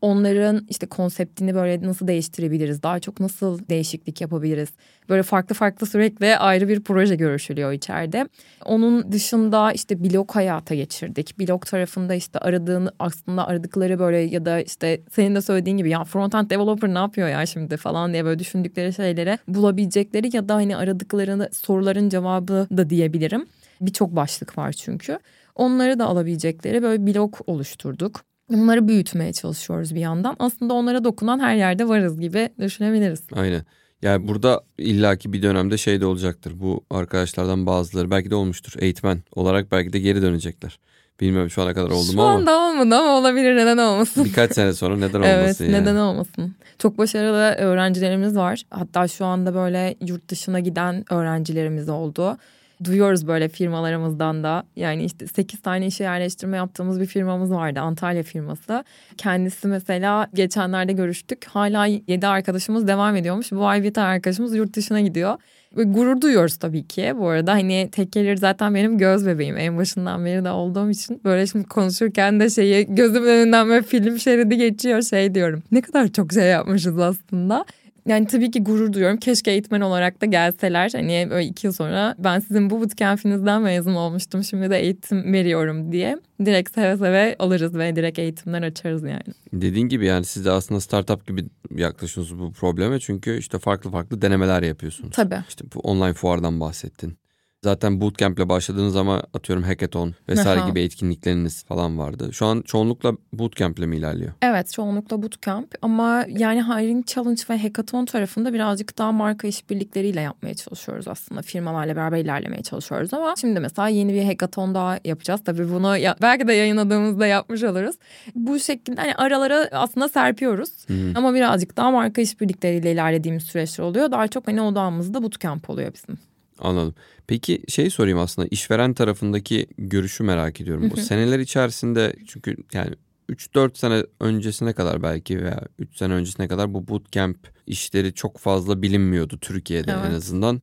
Onların 0.01 0.65
işte 0.69 0.87
konseptini 0.87 1.55
böyle 1.55 1.87
nasıl 1.87 2.07
değiştirebiliriz? 2.07 2.83
Daha 2.83 2.99
çok 2.99 3.19
nasıl 3.19 3.59
değişiklik 3.69 4.21
yapabiliriz? 4.21 4.69
Böyle 5.09 5.23
farklı 5.23 5.55
farklı 5.55 5.87
sürekli 5.87 6.37
ayrı 6.37 6.67
bir 6.67 6.83
proje 6.83 7.15
görüşülüyor 7.15 7.71
içeride. 7.71 8.27
Onun 8.65 9.11
dışında 9.11 9.71
işte 9.71 10.03
blog 10.03 10.31
hayata 10.31 10.75
geçirdik. 10.75 11.39
Blog 11.39 11.65
tarafında 11.65 12.13
işte 12.13 12.39
aradığın 12.39 12.89
aslında 12.99 13.47
aradıkları 13.47 13.99
böyle 13.99 14.17
ya 14.17 14.45
da 14.45 14.61
işte 14.61 15.01
senin 15.11 15.35
de 15.35 15.41
söylediğin 15.41 15.77
gibi 15.77 15.89
ya 15.89 16.03
frontend 16.03 16.49
developer 16.49 16.93
ne 16.93 16.99
yapıyor 16.99 17.29
ya 17.29 17.45
şimdi 17.45 17.77
falan 17.77 18.13
diye 18.13 18.25
böyle 18.25 18.39
düşündükleri 18.39 18.93
şeylere 18.93 19.37
bulabilecekleri 19.47 20.35
ya 20.35 20.49
da 20.49 20.55
hani 20.55 20.77
aradıklarını 20.77 21.49
soruların 21.51 22.09
cevabı 22.09 22.67
da 22.77 22.89
diyebilirim. 22.89 23.45
Birçok 23.81 24.15
başlık 24.15 24.57
var 24.57 24.71
çünkü. 24.71 25.19
Onları 25.55 25.99
da 25.99 26.05
alabilecekleri 26.05 26.83
böyle 26.83 27.07
blog 27.07 27.35
oluşturduk. 27.47 28.28
Bunları 28.49 28.87
büyütmeye 28.87 29.33
çalışıyoruz 29.33 29.95
bir 29.95 29.99
yandan. 29.99 30.35
Aslında 30.39 30.73
onlara 30.73 31.03
dokunan 31.03 31.39
her 31.39 31.55
yerde 31.55 31.87
varız 31.87 32.19
gibi 32.19 32.49
düşünebiliriz. 32.59 33.21
Aynen. 33.35 33.65
Yani 34.01 34.27
burada 34.27 34.61
illaki 34.77 35.33
bir 35.33 35.41
dönemde 35.41 35.77
şey 35.77 36.01
de 36.01 36.05
olacaktır. 36.05 36.53
Bu 36.59 36.83
arkadaşlardan 36.89 37.65
bazıları 37.65 38.11
belki 38.11 38.29
de 38.29 38.35
olmuştur. 38.35 38.73
Eğitmen 38.79 39.23
olarak 39.35 39.71
belki 39.71 39.93
de 39.93 39.99
geri 39.99 40.21
dönecekler. 40.21 40.79
Bilmiyorum 41.19 41.49
şu 41.49 41.61
ana 41.61 41.73
kadar 41.73 41.89
oldu 41.89 42.13
mu 42.13 42.21
ama. 42.21 42.31
Şu 42.31 42.39
anda 42.39 42.59
olmadı 42.59 42.95
ama 42.95 43.17
olabilir 43.17 43.55
neden 43.55 43.77
olmasın. 43.77 44.25
Birkaç 44.25 44.53
sene 44.53 44.73
sonra 44.73 44.97
neden 44.97 45.19
olmasın 45.19 45.63
evet, 45.63 45.73
yani. 45.73 45.83
neden 45.83 45.95
olmasın. 45.95 46.55
Çok 46.79 46.97
başarılı 46.97 47.55
öğrencilerimiz 47.55 48.35
var. 48.35 48.63
Hatta 48.69 49.07
şu 49.07 49.25
anda 49.25 49.53
böyle 49.53 49.95
yurt 50.01 50.29
dışına 50.29 50.59
giden 50.59 51.13
öğrencilerimiz 51.13 51.89
oldu 51.89 52.37
duyuyoruz 52.83 53.27
böyle 53.27 53.49
firmalarımızdan 53.49 54.43
da. 54.43 54.63
Yani 54.75 55.03
işte 55.03 55.27
8 55.27 55.61
tane 55.61 55.87
işe 55.87 56.03
yerleştirme 56.03 56.57
yaptığımız 56.57 56.99
bir 56.99 57.05
firmamız 57.05 57.51
vardı 57.51 57.79
Antalya 57.79 58.23
firması. 58.23 58.83
Kendisi 59.17 59.67
mesela 59.67 60.27
geçenlerde 60.33 60.93
görüştük. 60.93 61.45
Hala 61.45 61.85
7 61.85 62.27
arkadaşımız 62.27 62.87
devam 62.87 63.15
ediyormuş. 63.15 63.51
Bu 63.51 63.67
ay 63.67 63.83
bir 63.83 63.93
tane 63.93 64.07
arkadaşımız 64.07 64.55
yurt 64.55 64.75
dışına 64.75 65.01
gidiyor. 65.01 65.37
Ve 65.77 65.83
gurur 65.83 66.21
duyuyoruz 66.21 66.57
tabii 66.57 66.87
ki. 66.87 67.13
Bu 67.17 67.27
arada 67.27 67.53
hani 67.53 67.89
tekkeleri 67.91 68.37
zaten 68.37 68.75
benim 68.75 68.97
göz 68.97 69.27
bebeğim. 69.27 69.57
En 69.57 69.77
başından 69.77 70.25
beri 70.25 70.43
de 70.43 70.49
olduğum 70.49 70.89
için 70.89 71.21
böyle 71.23 71.47
şimdi 71.47 71.67
konuşurken 71.67 72.39
de 72.39 72.49
şeyi 72.49 72.95
gözümün 72.95 73.27
önünden 73.27 73.69
böyle 73.69 73.83
film 73.83 74.19
şeridi 74.19 74.57
geçiyor 74.57 75.01
şey 75.01 75.35
diyorum. 75.35 75.63
Ne 75.71 75.81
kadar 75.81 76.07
çok 76.07 76.33
şey 76.33 76.43
yapmışız 76.43 76.99
aslında. 76.99 77.65
Yani 78.09 78.27
tabii 78.27 78.51
ki 78.51 78.63
gurur 78.63 78.93
duyuyorum. 78.93 79.17
Keşke 79.17 79.51
eğitmen 79.51 79.81
olarak 79.81 80.21
da 80.21 80.25
gelseler. 80.25 80.91
Hani 80.93 81.27
böyle 81.29 81.47
iki 81.47 81.67
yıl 81.67 81.73
sonra 81.73 82.15
ben 82.19 82.39
sizin 82.39 82.69
bu 82.69 82.81
bootcamp'inizden 82.81 83.61
mezun 83.61 83.95
olmuştum. 83.95 84.43
Şimdi 84.43 84.69
de 84.69 84.79
eğitim 84.79 85.33
veriyorum 85.33 85.91
diye. 85.91 86.19
Direkt 86.45 86.73
seve 86.73 86.97
seve 86.97 87.35
alırız 87.39 87.75
ve 87.75 87.95
direkt 87.95 88.19
eğitimler 88.19 88.61
açarız 88.61 89.03
yani. 89.03 89.23
Dediğin 89.53 89.87
gibi 89.87 90.05
yani 90.05 90.25
siz 90.25 90.45
de 90.45 90.51
aslında 90.51 90.81
startup 90.81 91.27
gibi 91.27 91.45
yaklaşıyorsunuz 91.75 92.39
bu 92.39 92.53
probleme. 92.53 92.99
Çünkü 92.99 93.37
işte 93.37 93.59
farklı 93.59 93.91
farklı 93.91 94.21
denemeler 94.21 94.63
yapıyorsunuz. 94.63 95.11
Tabii. 95.15 95.43
İşte 95.49 95.65
bu 95.75 95.79
online 95.79 96.13
fuardan 96.13 96.59
bahsettin. 96.59 97.17
Zaten 97.63 98.01
bootcamp'le 98.01 98.49
başladığınız 98.49 98.95
ama 98.95 99.23
atıyorum 99.33 99.63
hackathon 99.63 100.13
vesaire 100.29 100.67
gibi 100.67 100.81
etkinlikleriniz 100.81 101.63
falan 101.63 101.97
vardı. 101.97 102.29
Şu 102.33 102.45
an 102.45 102.61
çoğunlukla 102.61 103.13
bootcamp'le 103.33 103.79
mi 103.79 103.97
ilerliyor? 103.97 104.31
Evet 104.41 104.71
çoğunlukla 104.71 105.21
bootcamp 105.23 105.75
ama 105.81 106.25
yani 106.27 106.63
hiring 106.63 107.07
challenge 107.07 107.41
ve 107.49 107.57
hackathon 107.57 108.05
tarafında 108.05 108.53
birazcık 108.53 108.97
daha 108.97 109.11
marka 109.11 109.47
işbirlikleriyle 109.47 110.21
yapmaya 110.21 110.53
çalışıyoruz 110.53 111.07
aslında. 111.07 111.41
Firmalarla 111.41 111.95
beraber 111.95 112.17
ilerlemeye 112.17 112.63
çalışıyoruz 112.63 113.13
ama 113.13 113.33
şimdi 113.41 113.59
mesela 113.59 113.87
yeni 113.87 114.13
bir 114.13 114.23
hackathon 114.23 114.75
daha 114.75 114.99
yapacağız. 115.05 115.41
Tabii 115.45 115.71
bunu 115.71 115.97
ya, 115.97 116.15
belki 116.21 116.47
de 116.47 116.53
yayınladığımızda 116.53 117.27
yapmış 117.27 117.63
oluruz. 117.63 117.95
Bu 118.35 118.59
şekilde 118.59 119.01
hani 119.01 119.15
aralara 119.15 119.69
aslında 119.71 120.09
serpiyoruz. 120.09 120.69
Hmm. 120.87 121.17
Ama 121.17 121.33
birazcık 121.33 121.77
daha 121.77 121.91
marka 121.91 122.21
işbirlikleriyle 122.21 122.91
ilerlediğimiz 122.91 123.43
süreçler 123.43 123.85
oluyor. 123.85 124.11
Daha 124.11 124.27
çok 124.27 124.47
hani 124.47 124.61
odağımız 124.61 125.13
da 125.13 125.23
bootcamp 125.23 125.69
oluyor 125.69 125.93
bizim. 125.93 126.28
Anladım. 126.59 126.95
Peki 127.27 127.63
şey 127.67 127.89
sorayım 127.89 128.19
aslında 128.19 128.47
işveren 128.51 128.93
tarafındaki 128.93 129.67
görüşü 129.77 130.23
merak 130.23 130.61
ediyorum. 130.61 130.91
Bu 130.91 130.97
seneler 130.97 131.39
içerisinde 131.39 132.15
çünkü 132.27 132.57
yani 132.73 132.95
3-4 133.29 133.77
sene 133.77 134.03
öncesine 134.19 134.73
kadar 134.73 135.03
belki 135.03 135.43
veya 135.43 135.61
3 135.79 135.97
sene 135.97 136.13
öncesine 136.13 136.47
kadar 136.47 136.73
bu 136.73 136.87
bootcamp 136.87 137.37
işleri 137.67 138.13
çok 138.13 138.37
fazla 138.37 138.81
bilinmiyordu 138.81 139.37
Türkiye'de 139.37 139.91
evet. 139.91 140.05
en 140.09 140.13
azından. 140.13 140.61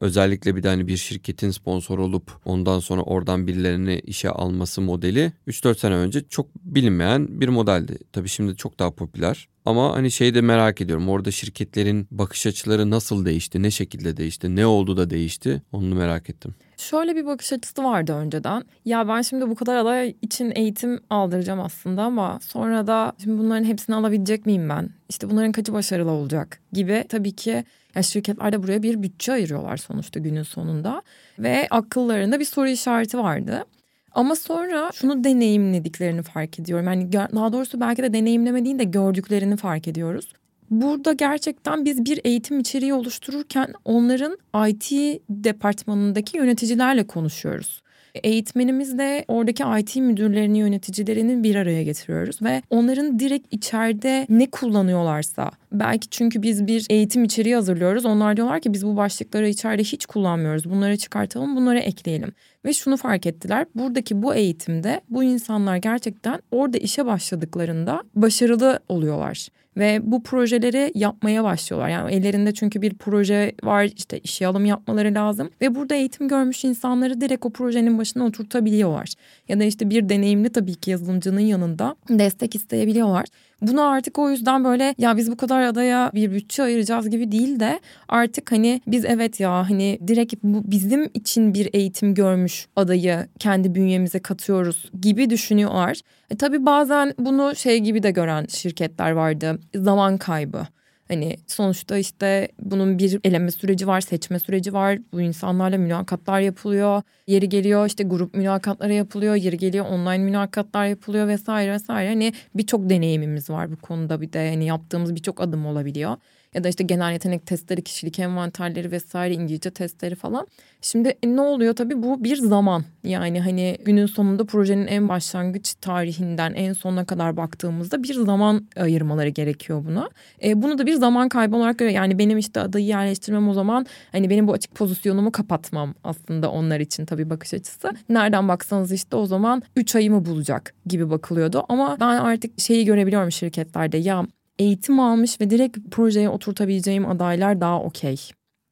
Özellikle 0.00 0.56
bir 0.56 0.62
de 0.62 0.68
hani 0.68 0.88
bir 0.88 0.96
şirketin 0.96 1.50
sponsor 1.50 1.98
olup 1.98 2.32
ondan 2.44 2.78
sonra 2.78 3.02
oradan 3.02 3.46
birilerini 3.46 3.98
işe 3.98 4.30
alması 4.30 4.80
modeli 4.80 5.32
3-4 5.48 5.78
sene 5.78 5.94
önce 5.94 6.24
çok 6.28 6.46
bilinmeyen 6.64 7.40
bir 7.40 7.48
modeldi. 7.48 7.98
Tabii 8.12 8.28
şimdi 8.28 8.56
çok 8.56 8.78
daha 8.78 8.90
popüler. 8.90 9.48
Ama 9.64 9.92
hani 9.96 10.10
şeyi 10.10 10.34
de 10.34 10.40
merak 10.40 10.80
ediyorum. 10.80 11.08
Orada 11.08 11.30
şirketlerin 11.30 12.08
bakış 12.10 12.46
açıları 12.46 12.90
nasıl 12.90 13.24
değişti? 13.24 13.62
Ne 13.62 13.70
şekilde 13.70 14.16
değişti? 14.16 14.56
Ne 14.56 14.66
oldu 14.66 14.96
da 14.96 15.10
değişti? 15.10 15.62
Onu 15.72 15.94
merak 15.94 16.30
ettim. 16.30 16.54
Şöyle 16.78 17.16
bir 17.16 17.26
bakış 17.26 17.52
açısı 17.52 17.84
vardı 17.84 18.12
önceden. 18.12 18.62
Ya 18.84 19.08
ben 19.08 19.22
şimdi 19.22 19.50
bu 19.50 19.54
kadar 19.54 19.76
aday 19.76 20.14
için 20.22 20.52
eğitim 20.54 21.00
aldıracağım 21.10 21.60
aslında 21.60 22.02
ama 22.02 22.38
sonra 22.42 22.86
da 22.86 23.12
şimdi 23.24 23.38
bunların 23.38 23.64
hepsini 23.64 23.96
alabilecek 23.96 24.46
miyim 24.46 24.68
ben? 24.68 24.90
İşte 25.08 25.30
bunların 25.30 25.52
kaçı 25.52 25.72
başarılı 25.72 26.10
olacak 26.10 26.60
gibi 26.72 27.04
tabii 27.08 27.32
ki 27.32 27.64
yani 27.94 28.04
şirketler 28.04 28.52
de 28.52 28.62
buraya 28.62 28.82
bir 28.82 29.02
bütçe 29.02 29.32
ayırıyorlar 29.32 29.76
sonuçta 29.76 30.20
günün 30.20 30.42
sonunda. 30.42 31.02
Ve 31.38 31.66
akıllarında 31.70 32.40
bir 32.40 32.44
soru 32.44 32.68
işareti 32.68 33.18
vardı. 33.18 33.64
Ama 34.12 34.36
sonra 34.36 34.90
şunu 34.94 35.24
deneyimlediklerini 35.24 36.22
fark 36.22 36.58
ediyorum. 36.60 36.86
Yani 36.86 37.12
daha 37.12 37.52
doğrusu 37.52 37.80
belki 37.80 38.02
de 38.02 38.12
deneyimleme 38.12 38.64
değil 38.64 38.78
de 38.78 38.84
gördüklerini 38.84 39.56
fark 39.56 39.88
ediyoruz. 39.88 40.32
Burada 40.70 41.12
gerçekten 41.12 41.84
biz 41.84 42.04
bir 42.04 42.20
eğitim 42.24 42.58
içeriği 42.58 42.94
oluştururken 42.94 43.72
onların 43.84 44.38
IT 44.68 44.92
departmanındaki 45.30 46.36
yöneticilerle 46.36 47.06
konuşuyoruz. 47.06 47.82
Eğitmenimizle 48.14 49.24
oradaki 49.28 49.64
IT 49.80 49.96
müdürlerini, 49.96 50.58
yöneticilerini 50.58 51.42
bir 51.42 51.54
araya 51.54 51.82
getiriyoruz 51.82 52.42
ve 52.42 52.62
onların 52.70 53.18
direkt 53.18 53.54
içeride 53.54 54.26
ne 54.28 54.46
kullanıyorlarsa 54.50 55.50
belki 55.72 56.08
çünkü 56.08 56.42
biz 56.42 56.66
bir 56.66 56.86
eğitim 56.90 57.24
içeriği 57.24 57.54
hazırlıyoruz. 57.54 58.04
Onlar 58.04 58.36
diyorlar 58.36 58.60
ki 58.60 58.72
biz 58.72 58.86
bu 58.86 58.96
başlıkları 58.96 59.48
içeride 59.48 59.82
hiç 59.82 60.06
kullanmıyoruz. 60.06 60.70
Bunları 60.70 60.96
çıkartalım, 60.96 61.56
bunları 61.56 61.78
ekleyelim. 61.78 62.32
Ve 62.64 62.72
şunu 62.72 62.96
fark 62.96 63.26
ettiler. 63.26 63.66
Buradaki 63.74 64.22
bu 64.22 64.34
eğitimde 64.34 65.00
bu 65.10 65.24
insanlar 65.24 65.76
gerçekten 65.76 66.40
orada 66.50 66.78
işe 66.78 67.06
başladıklarında 67.06 68.02
başarılı 68.14 68.80
oluyorlar 68.88 69.48
ve 69.78 70.00
bu 70.02 70.22
projeleri 70.22 70.92
yapmaya 70.94 71.44
başlıyorlar. 71.44 71.88
Yani 71.88 72.14
ellerinde 72.14 72.54
çünkü 72.54 72.82
bir 72.82 72.94
proje 72.94 73.52
var 73.62 73.90
işte 73.96 74.18
işe 74.18 74.46
alım 74.46 74.64
yapmaları 74.64 75.14
lazım 75.14 75.50
ve 75.60 75.74
burada 75.74 75.94
eğitim 75.94 76.28
görmüş 76.28 76.64
insanları 76.64 77.20
direkt 77.20 77.46
o 77.46 77.50
projenin 77.50 77.98
başına 77.98 78.24
oturtabiliyorlar. 78.24 79.08
Ya 79.48 79.60
da 79.60 79.64
işte 79.64 79.90
bir 79.90 80.08
deneyimli 80.08 80.48
tabii 80.48 80.74
ki 80.74 80.90
yazılımcının 80.90 81.40
yanında 81.40 81.96
destek 82.08 82.54
isteyebiliyorlar. 82.54 83.24
Bunu 83.62 83.82
artık 83.88 84.18
o 84.18 84.30
yüzden 84.30 84.64
böyle 84.64 84.94
ya 84.98 85.16
biz 85.16 85.30
bu 85.30 85.36
kadar 85.36 85.62
adaya 85.62 86.10
bir 86.14 86.30
bütçe 86.30 86.62
ayıracağız 86.62 87.10
gibi 87.10 87.32
değil 87.32 87.60
de 87.60 87.80
artık 88.08 88.52
hani 88.52 88.80
biz 88.86 89.04
evet 89.04 89.40
ya 89.40 89.70
hani 89.70 89.98
direkt 90.08 90.34
bu 90.42 90.62
bizim 90.64 91.10
için 91.14 91.54
bir 91.54 91.68
eğitim 91.72 92.14
görmüş 92.14 92.66
adayı 92.76 93.26
kendi 93.38 93.74
bünyemize 93.74 94.18
katıyoruz 94.18 94.90
gibi 95.00 95.30
düşünüyorlar. 95.30 96.00
E 96.30 96.36
tabii 96.36 96.66
bazen 96.66 97.14
bunu 97.18 97.56
şey 97.56 97.78
gibi 97.78 98.02
de 98.02 98.10
gören 98.10 98.46
şirketler 98.46 99.10
vardı. 99.10 99.58
Zaman 99.74 100.18
kaybı. 100.18 100.66
Hani 101.08 101.36
sonuçta 101.46 101.98
işte 101.98 102.48
bunun 102.60 102.98
bir 102.98 103.20
eleme 103.24 103.50
süreci 103.50 103.86
var, 103.86 104.00
seçme 104.00 104.38
süreci 104.38 104.72
var. 104.72 104.98
Bu 105.12 105.20
insanlarla 105.20 105.78
mülakatlar 105.78 106.40
yapılıyor. 106.40 107.02
Yeri 107.26 107.48
geliyor 107.48 107.86
işte 107.86 108.04
grup 108.04 108.34
mülakatları 108.34 108.92
yapılıyor. 108.94 109.34
Yeri 109.34 109.58
geliyor 109.58 109.86
online 109.86 110.18
mülakatlar 110.18 110.86
yapılıyor 110.86 111.28
vesaire 111.28 111.72
vesaire. 111.72 112.08
Hani 112.08 112.32
birçok 112.54 112.90
deneyimimiz 112.90 113.50
var 113.50 113.72
bu 113.72 113.76
konuda 113.76 114.20
bir 114.20 114.32
de 114.32 114.50
hani 114.50 114.64
yaptığımız 114.66 115.14
birçok 115.14 115.40
adım 115.40 115.66
olabiliyor 115.66 116.16
ya 116.58 116.64
da 116.64 116.68
işte 116.68 116.84
genel 116.84 117.12
yetenek 117.12 117.46
testleri, 117.46 117.82
kişilik 117.82 118.18
envanterleri 118.18 118.92
vesaire 118.92 119.34
İngilizce 119.34 119.70
testleri 119.70 120.14
falan. 120.14 120.46
Şimdi 120.80 121.08
e, 121.22 121.36
ne 121.36 121.40
oluyor 121.40 121.74
tabii 121.76 122.02
bu 122.02 122.24
bir 122.24 122.36
zaman. 122.36 122.84
Yani 123.04 123.40
hani 123.40 123.76
günün 123.84 124.06
sonunda 124.06 124.44
projenin 124.44 124.86
en 124.86 125.08
başlangıç 125.08 125.74
tarihinden 125.74 126.54
en 126.54 126.72
sonuna 126.72 127.04
kadar 127.04 127.36
baktığımızda 127.36 128.02
bir 128.02 128.14
zaman 128.14 128.68
ayırmaları 128.76 129.28
gerekiyor 129.28 129.84
buna. 129.84 130.08
E, 130.44 130.62
bunu 130.62 130.78
da 130.78 130.86
bir 130.86 130.94
zaman 130.94 131.28
kaybı 131.28 131.56
olarak 131.56 131.78
görüyor. 131.78 131.96
Yani 131.96 132.18
benim 132.18 132.38
işte 132.38 132.60
adayı 132.60 132.84
yerleştirmem 132.84 133.48
o 133.48 133.54
zaman 133.54 133.86
hani 134.12 134.30
benim 134.30 134.48
bu 134.48 134.52
açık 134.52 134.74
pozisyonumu 134.74 135.32
kapatmam 135.32 135.94
aslında 136.04 136.50
onlar 136.50 136.80
için 136.80 137.06
tabii 137.06 137.30
bakış 137.30 137.54
açısı. 137.54 137.90
Nereden 138.08 138.48
baksanız 138.48 138.92
işte 138.92 139.16
o 139.16 139.26
zaman 139.26 139.62
3 139.76 139.96
ayımı 139.96 140.24
bulacak 140.24 140.74
gibi 140.86 141.10
bakılıyordu. 141.10 141.64
Ama 141.68 141.96
ben 142.00 142.06
artık 142.06 142.60
şeyi 142.60 142.84
görebiliyorum 142.84 143.32
şirketlerde 143.32 143.96
ya 143.96 144.26
eğitim 144.58 145.00
almış 145.00 145.40
ve 145.40 145.50
direkt 145.50 145.78
projeye 145.90 146.28
oturtabileceğim 146.28 147.06
adaylar 147.06 147.60
daha 147.60 147.82
okey. 147.82 148.16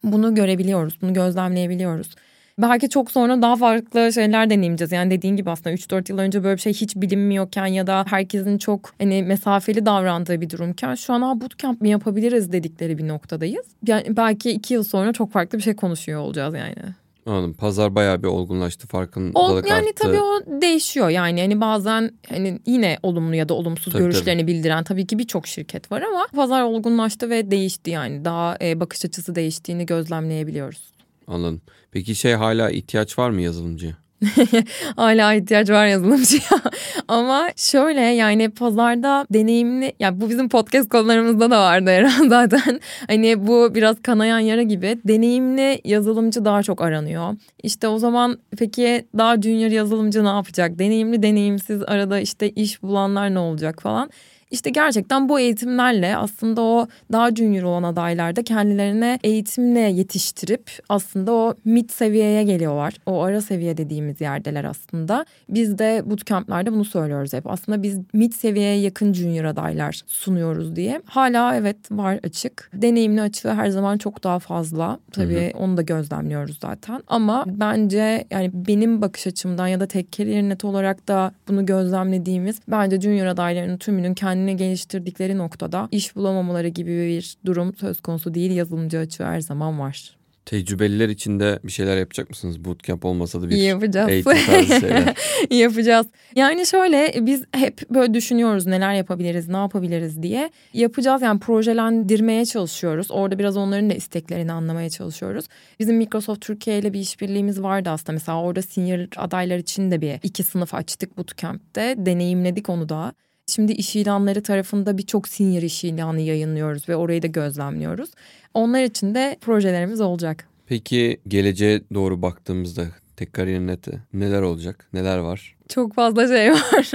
Bunu 0.04 0.34
görebiliyoruz, 0.34 0.98
bunu 1.02 1.12
gözlemleyebiliyoruz. 1.12 2.14
belki 2.58 2.88
çok 2.88 3.10
sonra 3.10 3.42
daha 3.42 3.56
farklı 3.56 4.12
şeyler 4.12 4.50
deneyimleyeceğiz. 4.50 4.92
Yani 4.92 5.10
dediğin 5.10 5.36
gibi 5.36 5.50
aslında 5.50 5.76
3-4 5.76 6.12
yıl 6.12 6.18
önce 6.18 6.44
böyle 6.44 6.56
bir 6.56 6.60
şey 6.62 6.72
hiç 6.72 6.96
bilinmiyorken 6.96 7.66
ya 7.66 7.86
da 7.86 8.04
herkesin 8.08 8.58
çok 8.58 8.92
hani 8.98 9.22
mesafeli 9.22 9.86
davrandığı 9.86 10.40
bir 10.40 10.50
durumken 10.50 10.94
şu 10.94 11.12
an 11.12 11.22
ha 11.22 11.40
bootcamp 11.40 11.80
mi 11.80 11.88
yapabiliriz 11.90 12.52
dedikleri 12.52 12.98
bir 12.98 13.08
noktadayız. 13.08 13.66
Yani 13.86 14.16
belki 14.16 14.50
2 14.50 14.74
yıl 14.74 14.84
sonra 14.84 15.12
çok 15.12 15.32
farklı 15.32 15.58
bir 15.58 15.62
şey 15.62 15.76
konuşuyor 15.76 16.20
olacağız 16.20 16.54
yani. 16.54 17.05
Anladım. 17.26 17.54
Pazar 17.54 17.94
bayağı 17.94 18.22
bir 18.22 18.28
olgunlaştı 18.28 18.86
farkındalık 18.86 19.64
o, 19.64 19.68
yani 19.68 19.88
arttı. 19.88 19.94
tabii 19.94 20.20
o 20.20 20.60
değişiyor 20.62 21.08
yani 21.08 21.40
hani 21.40 21.60
bazen 21.60 22.10
hani 22.28 22.60
yine 22.66 22.98
olumlu 23.02 23.34
ya 23.34 23.48
da 23.48 23.54
olumsuz 23.54 23.92
tabii, 23.92 24.02
görüşlerini 24.02 24.42
tabii. 24.42 24.52
bildiren 24.52 24.84
tabii 24.84 25.06
ki 25.06 25.18
birçok 25.18 25.46
şirket 25.46 25.92
var 25.92 26.02
ama 26.02 26.26
pazar 26.34 26.62
olgunlaştı 26.62 27.30
ve 27.30 27.50
değişti 27.50 27.90
yani 27.90 28.24
daha 28.24 28.56
e, 28.62 28.80
bakış 28.80 29.04
açısı 29.04 29.34
değiştiğini 29.34 29.86
gözlemleyebiliyoruz. 29.86 30.92
Anladım. 31.26 31.62
Peki 31.90 32.14
şey 32.14 32.32
hala 32.32 32.70
ihtiyaç 32.70 33.18
var 33.18 33.30
mı 33.30 33.42
yazılımcıya? 33.42 33.96
Hala 34.96 35.34
ihtiyaç 35.34 35.70
var 35.70 35.86
yazılımcıya. 35.86 36.60
Ama 37.08 37.48
şöyle 37.56 38.00
yani 38.00 38.50
pazarda 38.50 39.26
deneyimli 39.32 39.84
ya 39.84 39.92
yani 40.00 40.20
bu 40.20 40.30
bizim 40.30 40.48
podcast 40.48 40.88
konularımızda 40.88 41.50
da 41.50 41.60
vardı 41.60 41.90
herhalde 41.90 42.28
zaten. 42.28 42.80
Hani 43.06 43.46
bu 43.46 43.74
biraz 43.74 44.02
kanayan 44.02 44.38
yara 44.38 44.62
gibi 44.62 44.98
deneyimli 45.04 45.80
yazılımcı 45.84 46.44
daha 46.44 46.62
çok 46.62 46.82
aranıyor. 46.82 47.34
İşte 47.62 47.88
o 47.88 47.98
zaman 47.98 48.38
peki 48.58 49.06
daha 49.18 49.42
junior 49.42 49.70
yazılımcı 49.70 50.24
ne 50.24 50.28
yapacak? 50.28 50.78
Deneyimli 50.78 51.22
deneyimsiz 51.22 51.82
arada 51.82 52.20
işte 52.20 52.50
iş 52.50 52.82
bulanlar 52.82 53.34
ne 53.34 53.38
olacak 53.38 53.82
falan. 53.82 54.10
İşte 54.50 54.70
gerçekten 54.70 55.28
bu 55.28 55.40
eğitimlerle 55.40 56.16
aslında 56.16 56.62
o 56.62 56.86
daha 57.12 57.34
junior 57.34 57.62
olan 57.62 57.82
adaylar 57.82 58.36
da 58.36 58.42
kendilerine 58.42 59.18
eğitimle 59.24 59.80
yetiştirip 59.80 60.70
aslında 60.88 61.32
o 61.32 61.54
mid 61.64 61.90
seviyeye 61.90 62.42
geliyorlar. 62.42 62.94
O 63.06 63.22
ara 63.22 63.40
seviye 63.40 63.76
dediğimiz 63.76 64.20
yerdeler 64.20 64.64
aslında. 64.64 65.26
Biz 65.48 65.78
de 65.78 66.02
bootcamp'lerde 66.06 66.72
bunu 66.72 66.84
söylüyoruz 66.84 67.32
hep. 67.32 67.50
Aslında 67.50 67.82
biz 67.82 67.98
mid 68.12 68.32
seviyeye 68.32 68.80
yakın 68.80 69.12
junior 69.12 69.44
adaylar 69.44 70.00
sunuyoruz 70.06 70.76
diye. 70.76 71.02
Hala 71.04 71.56
evet 71.56 71.76
var 71.90 72.20
açık. 72.24 72.70
Deneyimli 72.74 73.22
açığı 73.22 73.54
her 73.54 73.68
zaman 73.68 73.98
çok 73.98 74.24
daha 74.24 74.38
fazla. 74.38 74.98
Tabii 75.12 75.52
hı 75.52 75.58
hı. 75.58 75.58
onu 75.58 75.76
da 75.76 75.82
gözlemliyoruz 75.82 76.58
zaten. 76.62 77.02
Ama 77.06 77.44
bence 77.46 78.24
yani 78.30 78.50
benim 78.54 79.02
bakış 79.02 79.26
açımdan 79.26 79.66
ya 79.66 79.80
da 79.80 79.86
tek 79.86 80.12
kariyer 80.12 80.42
net 80.42 80.64
olarak 80.64 81.08
da 81.08 81.32
bunu 81.48 81.66
gözlemlediğimiz 81.66 82.60
bence 82.68 83.00
junior 83.00 83.26
adaylarının 83.26 83.76
tümünün 83.76 84.14
kendi 84.14 84.35
kendini 84.36 84.56
geliştirdikleri 84.56 85.38
noktada 85.38 85.88
iş 85.90 86.16
bulamamaları 86.16 86.68
gibi 86.68 86.90
bir 86.90 87.36
durum 87.46 87.74
söz 87.74 88.00
konusu 88.00 88.34
değil. 88.34 88.50
Yazılımcı 88.50 88.98
açığı 88.98 89.24
her 89.24 89.40
zaman 89.40 89.80
var. 89.80 90.16
Tecrübeliler 90.46 91.08
için 91.08 91.40
de 91.40 91.58
bir 91.64 91.72
şeyler 91.72 91.96
yapacak 91.96 92.30
mısınız? 92.30 92.64
Bootcamp 92.64 93.04
olmasa 93.04 93.42
da 93.42 93.48
bir 93.48 93.56
Yapacağız. 93.56 94.08
eğitim 94.08 94.32
tarzı 94.46 94.80
şeyler. 94.80 95.16
Yapacağız. 95.50 96.06
Yani 96.34 96.66
şöyle 96.66 97.14
biz 97.26 97.44
hep 97.52 97.90
böyle 97.90 98.14
düşünüyoruz 98.14 98.66
neler 98.66 98.94
yapabiliriz, 98.94 99.48
ne 99.48 99.56
yapabiliriz 99.56 100.22
diye. 100.22 100.50
Yapacağız 100.74 101.22
yani 101.22 101.40
projelendirmeye 101.40 102.44
çalışıyoruz. 102.44 103.10
Orada 103.10 103.38
biraz 103.38 103.56
onların 103.56 103.90
da 103.90 103.94
isteklerini 103.94 104.52
anlamaya 104.52 104.90
çalışıyoruz. 104.90 105.44
Bizim 105.80 105.96
Microsoft 105.96 106.40
Türkiye 106.40 106.78
ile 106.78 106.92
bir 106.92 107.00
işbirliğimiz 107.00 107.62
vardı 107.62 107.90
aslında. 107.90 108.12
Mesela 108.12 108.40
orada 108.40 108.62
senior 108.62 109.06
adaylar 109.16 109.58
için 109.58 109.90
de 109.90 110.00
bir 110.00 110.18
iki 110.22 110.42
sınıf 110.42 110.74
açtık 110.74 111.18
bootcamp'te. 111.18 111.94
Deneyimledik 111.98 112.68
onu 112.68 112.88
da. 112.88 113.12
Şimdi 113.48 113.72
iş 113.72 113.96
ilanları 113.96 114.42
tarafında 114.42 114.98
birçok 114.98 115.28
senior 115.28 115.62
iş 115.62 115.84
ilanı 115.84 116.20
yayınlıyoruz 116.20 116.88
ve 116.88 116.96
orayı 116.96 117.22
da 117.22 117.26
gözlemliyoruz. 117.26 118.10
Onlar 118.54 118.82
için 118.82 119.14
de 119.14 119.36
projelerimiz 119.40 120.00
olacak. 120.00 120.48
Peki 120.66 121.20
geleceğe 121.28 121.82
doğru 121.94 122.22
baktığımızda 122.22 122.86
tek 123.16 123.32
kariyer 123.32 123.60
neti 123.60 124.00
neler 124.12 124.42
olacak? 124.42 124.86
Neler 124.92 125.18
var? 125.18 125.56
Çok 125.68 125.94
fazla 125.94 126.28
şey 126.28 126.50
var. 126.52 126.90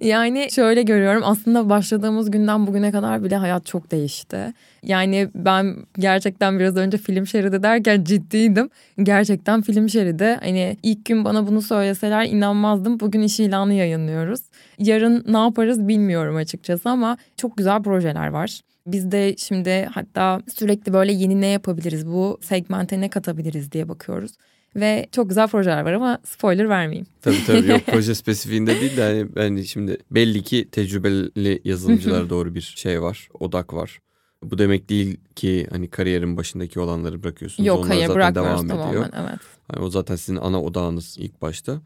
yani 0.00 0.48
şöyle 0.50 0.82
görüyorum 0.82 1.22
aslında 1.24 1.68
başladığımız 1.68 2.30
günden 2.30 2.66
bugüne 2.66 2.92
kadar 2.92 3.24
bile 3.24 3.36
hayat 3.36 3.66
çok 3.66 3.90
değişti. 3.90 4.52
Yani 4.82 5.28
ben 5.34 5.76
gerçekten 5.98 6.58
biraz 6.58 6.76
önce 6.76 6.98
film 6.98 7.26
şeridi 7.26 7.62
derken 7.62 8.04
ciddiydim. 8.04 8.70
Gerçekten 9.02 9.62
film 9.62 9.88
şeridi. 9.88 10.38
Hani 10.40 10.76
ilk 10.82 11.04
gün 11.04 11.24
bana 11.24 11.46
bunu 11.46 11.62
söyleseler 11.62 12.24
inanmazdım. 12.26 13.00
Bugün 13.00 13.22
iş 13.22 13.40
ilanı 13.40 13.74
yayınlıyoruz. 13.74 14.40
Yarın 14.78 15.24
ne 15.28 15.38
yaparız 15.38 15.88
bilmiyorum 15.88 16.36
açıkçası 16.36 16.90
ama 16.90 17.16
çok 17.36 17.56
güzel 17.56 17.82
projeler 17.82 18.28
var. 18.28 18.60
Biz 18.86 19.12
de 19.12 19.34
şimdi 19.36 19.88
hatta 19.92 20.40
sürekli 20.54 20.92
böyle 20.92 21.12
yeni 21.12 21.40
ne 21.40 21.46
yapabiliriz, 21.46 22.06
bu 22.06 22.38
segmente 22.42 23.00
ne 23.00 23.08
katabiliriz 23.10 23.72
diye 23.72 23.88
bakıyoruz. 23.88 24.32
Ve 24.76 25.06
çok 25.12 25.28
güzel 25.28 25.48
projeler 25.48 25.82
var 25.82 25.92
ama 25.92 26.18
spoiler 26.24 26.68
vermeyeyim. 26.68 27.06
Tabii 27.20 27.44
tabii 27.46 27.70
yok 27.70 27.80
proje 27.86 28.14
spesifiğinde 28.14 28.80
değil 28.80 28.96
de 28.96 29.02
hani, 29.02 29.28
hani 29.36 29.66
şimdi 29.66 29.98
belli 30.10 30.42
ki 30.42 30.68
tecrübeli 30.72 31.60
yazılımcılara 31.64 32.30
doğru 32.30 32.54
bir 32.54 32.74
şey 32.76 33.02
var, 33.02 33.28
odak 33.40 33.74
var. 33.74 33.98
Bu 34.42 34.58
demek 34.58 34.88
değil 34.88 35.16
ki 35.36 35.66
hani 35.70 35.90
kariyerin 35.90 36.36
başındaki 36.36 36.80
olanları 36.80 37.22
bırakıyorsunuz. 37.22 37.66
Yok 37.66 37.78
Onlar 37.78 37.88
hayır 37.88 38.06
zaten 38.06 38.34
devam 38.34 38.66
ediyor. 38.66 38.78
tamamen 38.78 39.10
evet. 39.28 39.40
Hani 39.68 39.84
o 39.84 39.90
zaten 39.90 40.16
sizin 40.16 40.36
ana 40.36 40.62
odağınız 40.62 41.16
ilk 41.18 41.42
başta. 41.42 41.80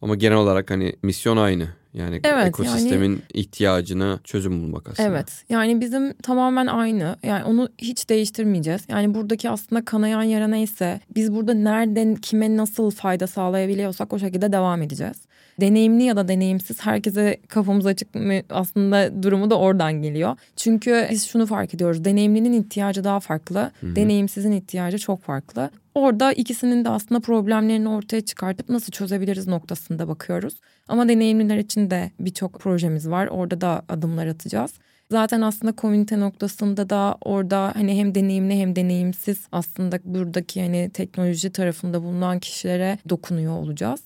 Ama 0.00 0.14
genel 0.14 0.36
olarak 0.36 0.70
hani 0.70 0.96
misyon 1.02 1.36
aynı. 1.36 1.68
Yani 1.94 2.20
evet, 2.24 2.46
ekosistemin 2.46 3.10
yani, 3.10 3.20
ihtiyacına 3.34 4.20
çözüm 4.24 4.62
bulmak 4.62 4.88
aslında. 4.88 5.08
Evet. 5.08 5.44
Yani 5.48 5.80
bizim 5.80 6.12
tamamen 6.12 6.66
aynı. 6.66 7.16
Yani 7.22 7.44
onu 7.44 7.68
hiç 7.78 8.08
değiştirmeyeceğiz. 8.08 8.82
Yani 8.88 9.14
buradaki 9.14 9.50
aslında 9.50 9.84
kanayan 9.84 10.22
yara 10.22 10.48
neyse 10.48 11.00
biz 11.16 11.34
burada 11.34 11.54
nereden 11.54 12.14
kime 12.14 12.56
nasıl 12.56 12.90
fayda 12.90 13.26
sağlayabiliyorsak 13.26 14.12
o 14.12 14.18
şekilde 14.18 14.52
devam 14.52 14.82
edeceğiz. 14.82 15.16
Deneyimli 15.60 16.02
ya 16.02 16.16
da 16.16 16.28
deneyimsiz 16.28 16.80
herkese 16.80 17.36
kafamız 17.48 17.86
açık 17.86 18.14
mı 18.14 18.34
aslında 18.50 19.22
durumu 19.22 19.50
da 19.50 19.58
oradan 19.58 19.92
geliyor. 19.92 20.36
Çünkü 20.56 21.06
biz 21.10 21.26
şunu 21.26 21.46
fark 21.46 21.74
ediyoruz. 21.74 22.04
Deneyimlinin 22.04 22.52
ihtiyacı 22.52 23.04
daha 23.04 23.20
farklı. 23.20 23.70
Hı-hı. 23.80 23.96
Deneyimsizin 23.96 24.52
ihtiyacı 24.52 24.98
çok 24.98 25.22
farklı. 25.22 25.70
Orada 25.94 26.32
ikisinin 26.32 26.84
de 26.84 26.88
aslında 26.88 27.20
problemlerini 27.20 27.88
ortaya 27.88 28.20
çıkartıp 28.20 28.68
nasıl 28.68 28.92
çözebiliriz 28.92 29.46
noktasında 29.46 30.08
bakıyoruz. 30.08 30.54
Ama 30.88 31.08
deneyimliler 31.08 31.56
için 31.56 31.90
de 31.90 32.10
birçok 32.20 32.60
projemiz 32.60 33.10
var. 33.10 33.26
Orada 33.26 33.60
da 33.60 33.82
adımlar 33.88 34.26
atacağız. 34.26 34.72
Zaten 35.10 35.40
aslında 35.40 35.72
komünite 35.72 36.20
noktasında 36.20 36.90
da 36.90 37.16
orada 37.20 37.72
hani 37.74 37.98
hem 37.98 38.14
deneyimli 38.14 38.58
hem 38.60 38.76
deneyimsiz 38.76 39.46
aslında 39.52 39.98
buradaki 40.04 40.62
hani 40.62 40.90
teknoloji 40.90 41.52
tarafında 41.52 42.02
bulunan 42.02 42.38
kişilere 42.38 42.98
dokunuyor 43.08 43.52
olacağız. 43.52 44.00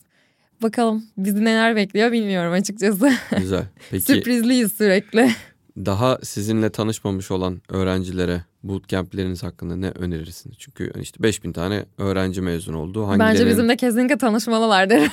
Bakalım 0.62 1.04
bizi 1.16 1.44
neler 1.44 1.76
bekliyor 1.76 2.12
bilmiyorum 2.12 2.52
açıkçası. 2.52 3.12
Güzel. 3.38 3.64
Peki 3.90 4.04
Sürprizliyiz 4.04 4.72
sürekli. 4.72 5.30
Daha 5.76 6.18
sizinle 6.22 6.70
tanışmamış 6.70 7.30
olan 7.30 7.62
öğrencilere 7.68 8.44
bootcamp'leriniz 8.68 9.42
hakkında 9.42 9.76
ne 9.76 9.90
önerirsiniz? 9.90 10.56
Çünkü 10.58 10.90
hani 10.92 11.02
işte 11.02 11.22
5000 11.22 11.52
tane 11.52 11.84
öğrenci 11.98 12.40
mezun 12.40 12.74
oldu. 12.74 13.06
Hangileri... 13.06 13.28
Bence 13.28 13.46
bizim 13.46 13.68
de 13.68 13.76
kesinlikle 13.76 14.18
tanışmalılar 14.18 14.90
derim. 14.90 15.10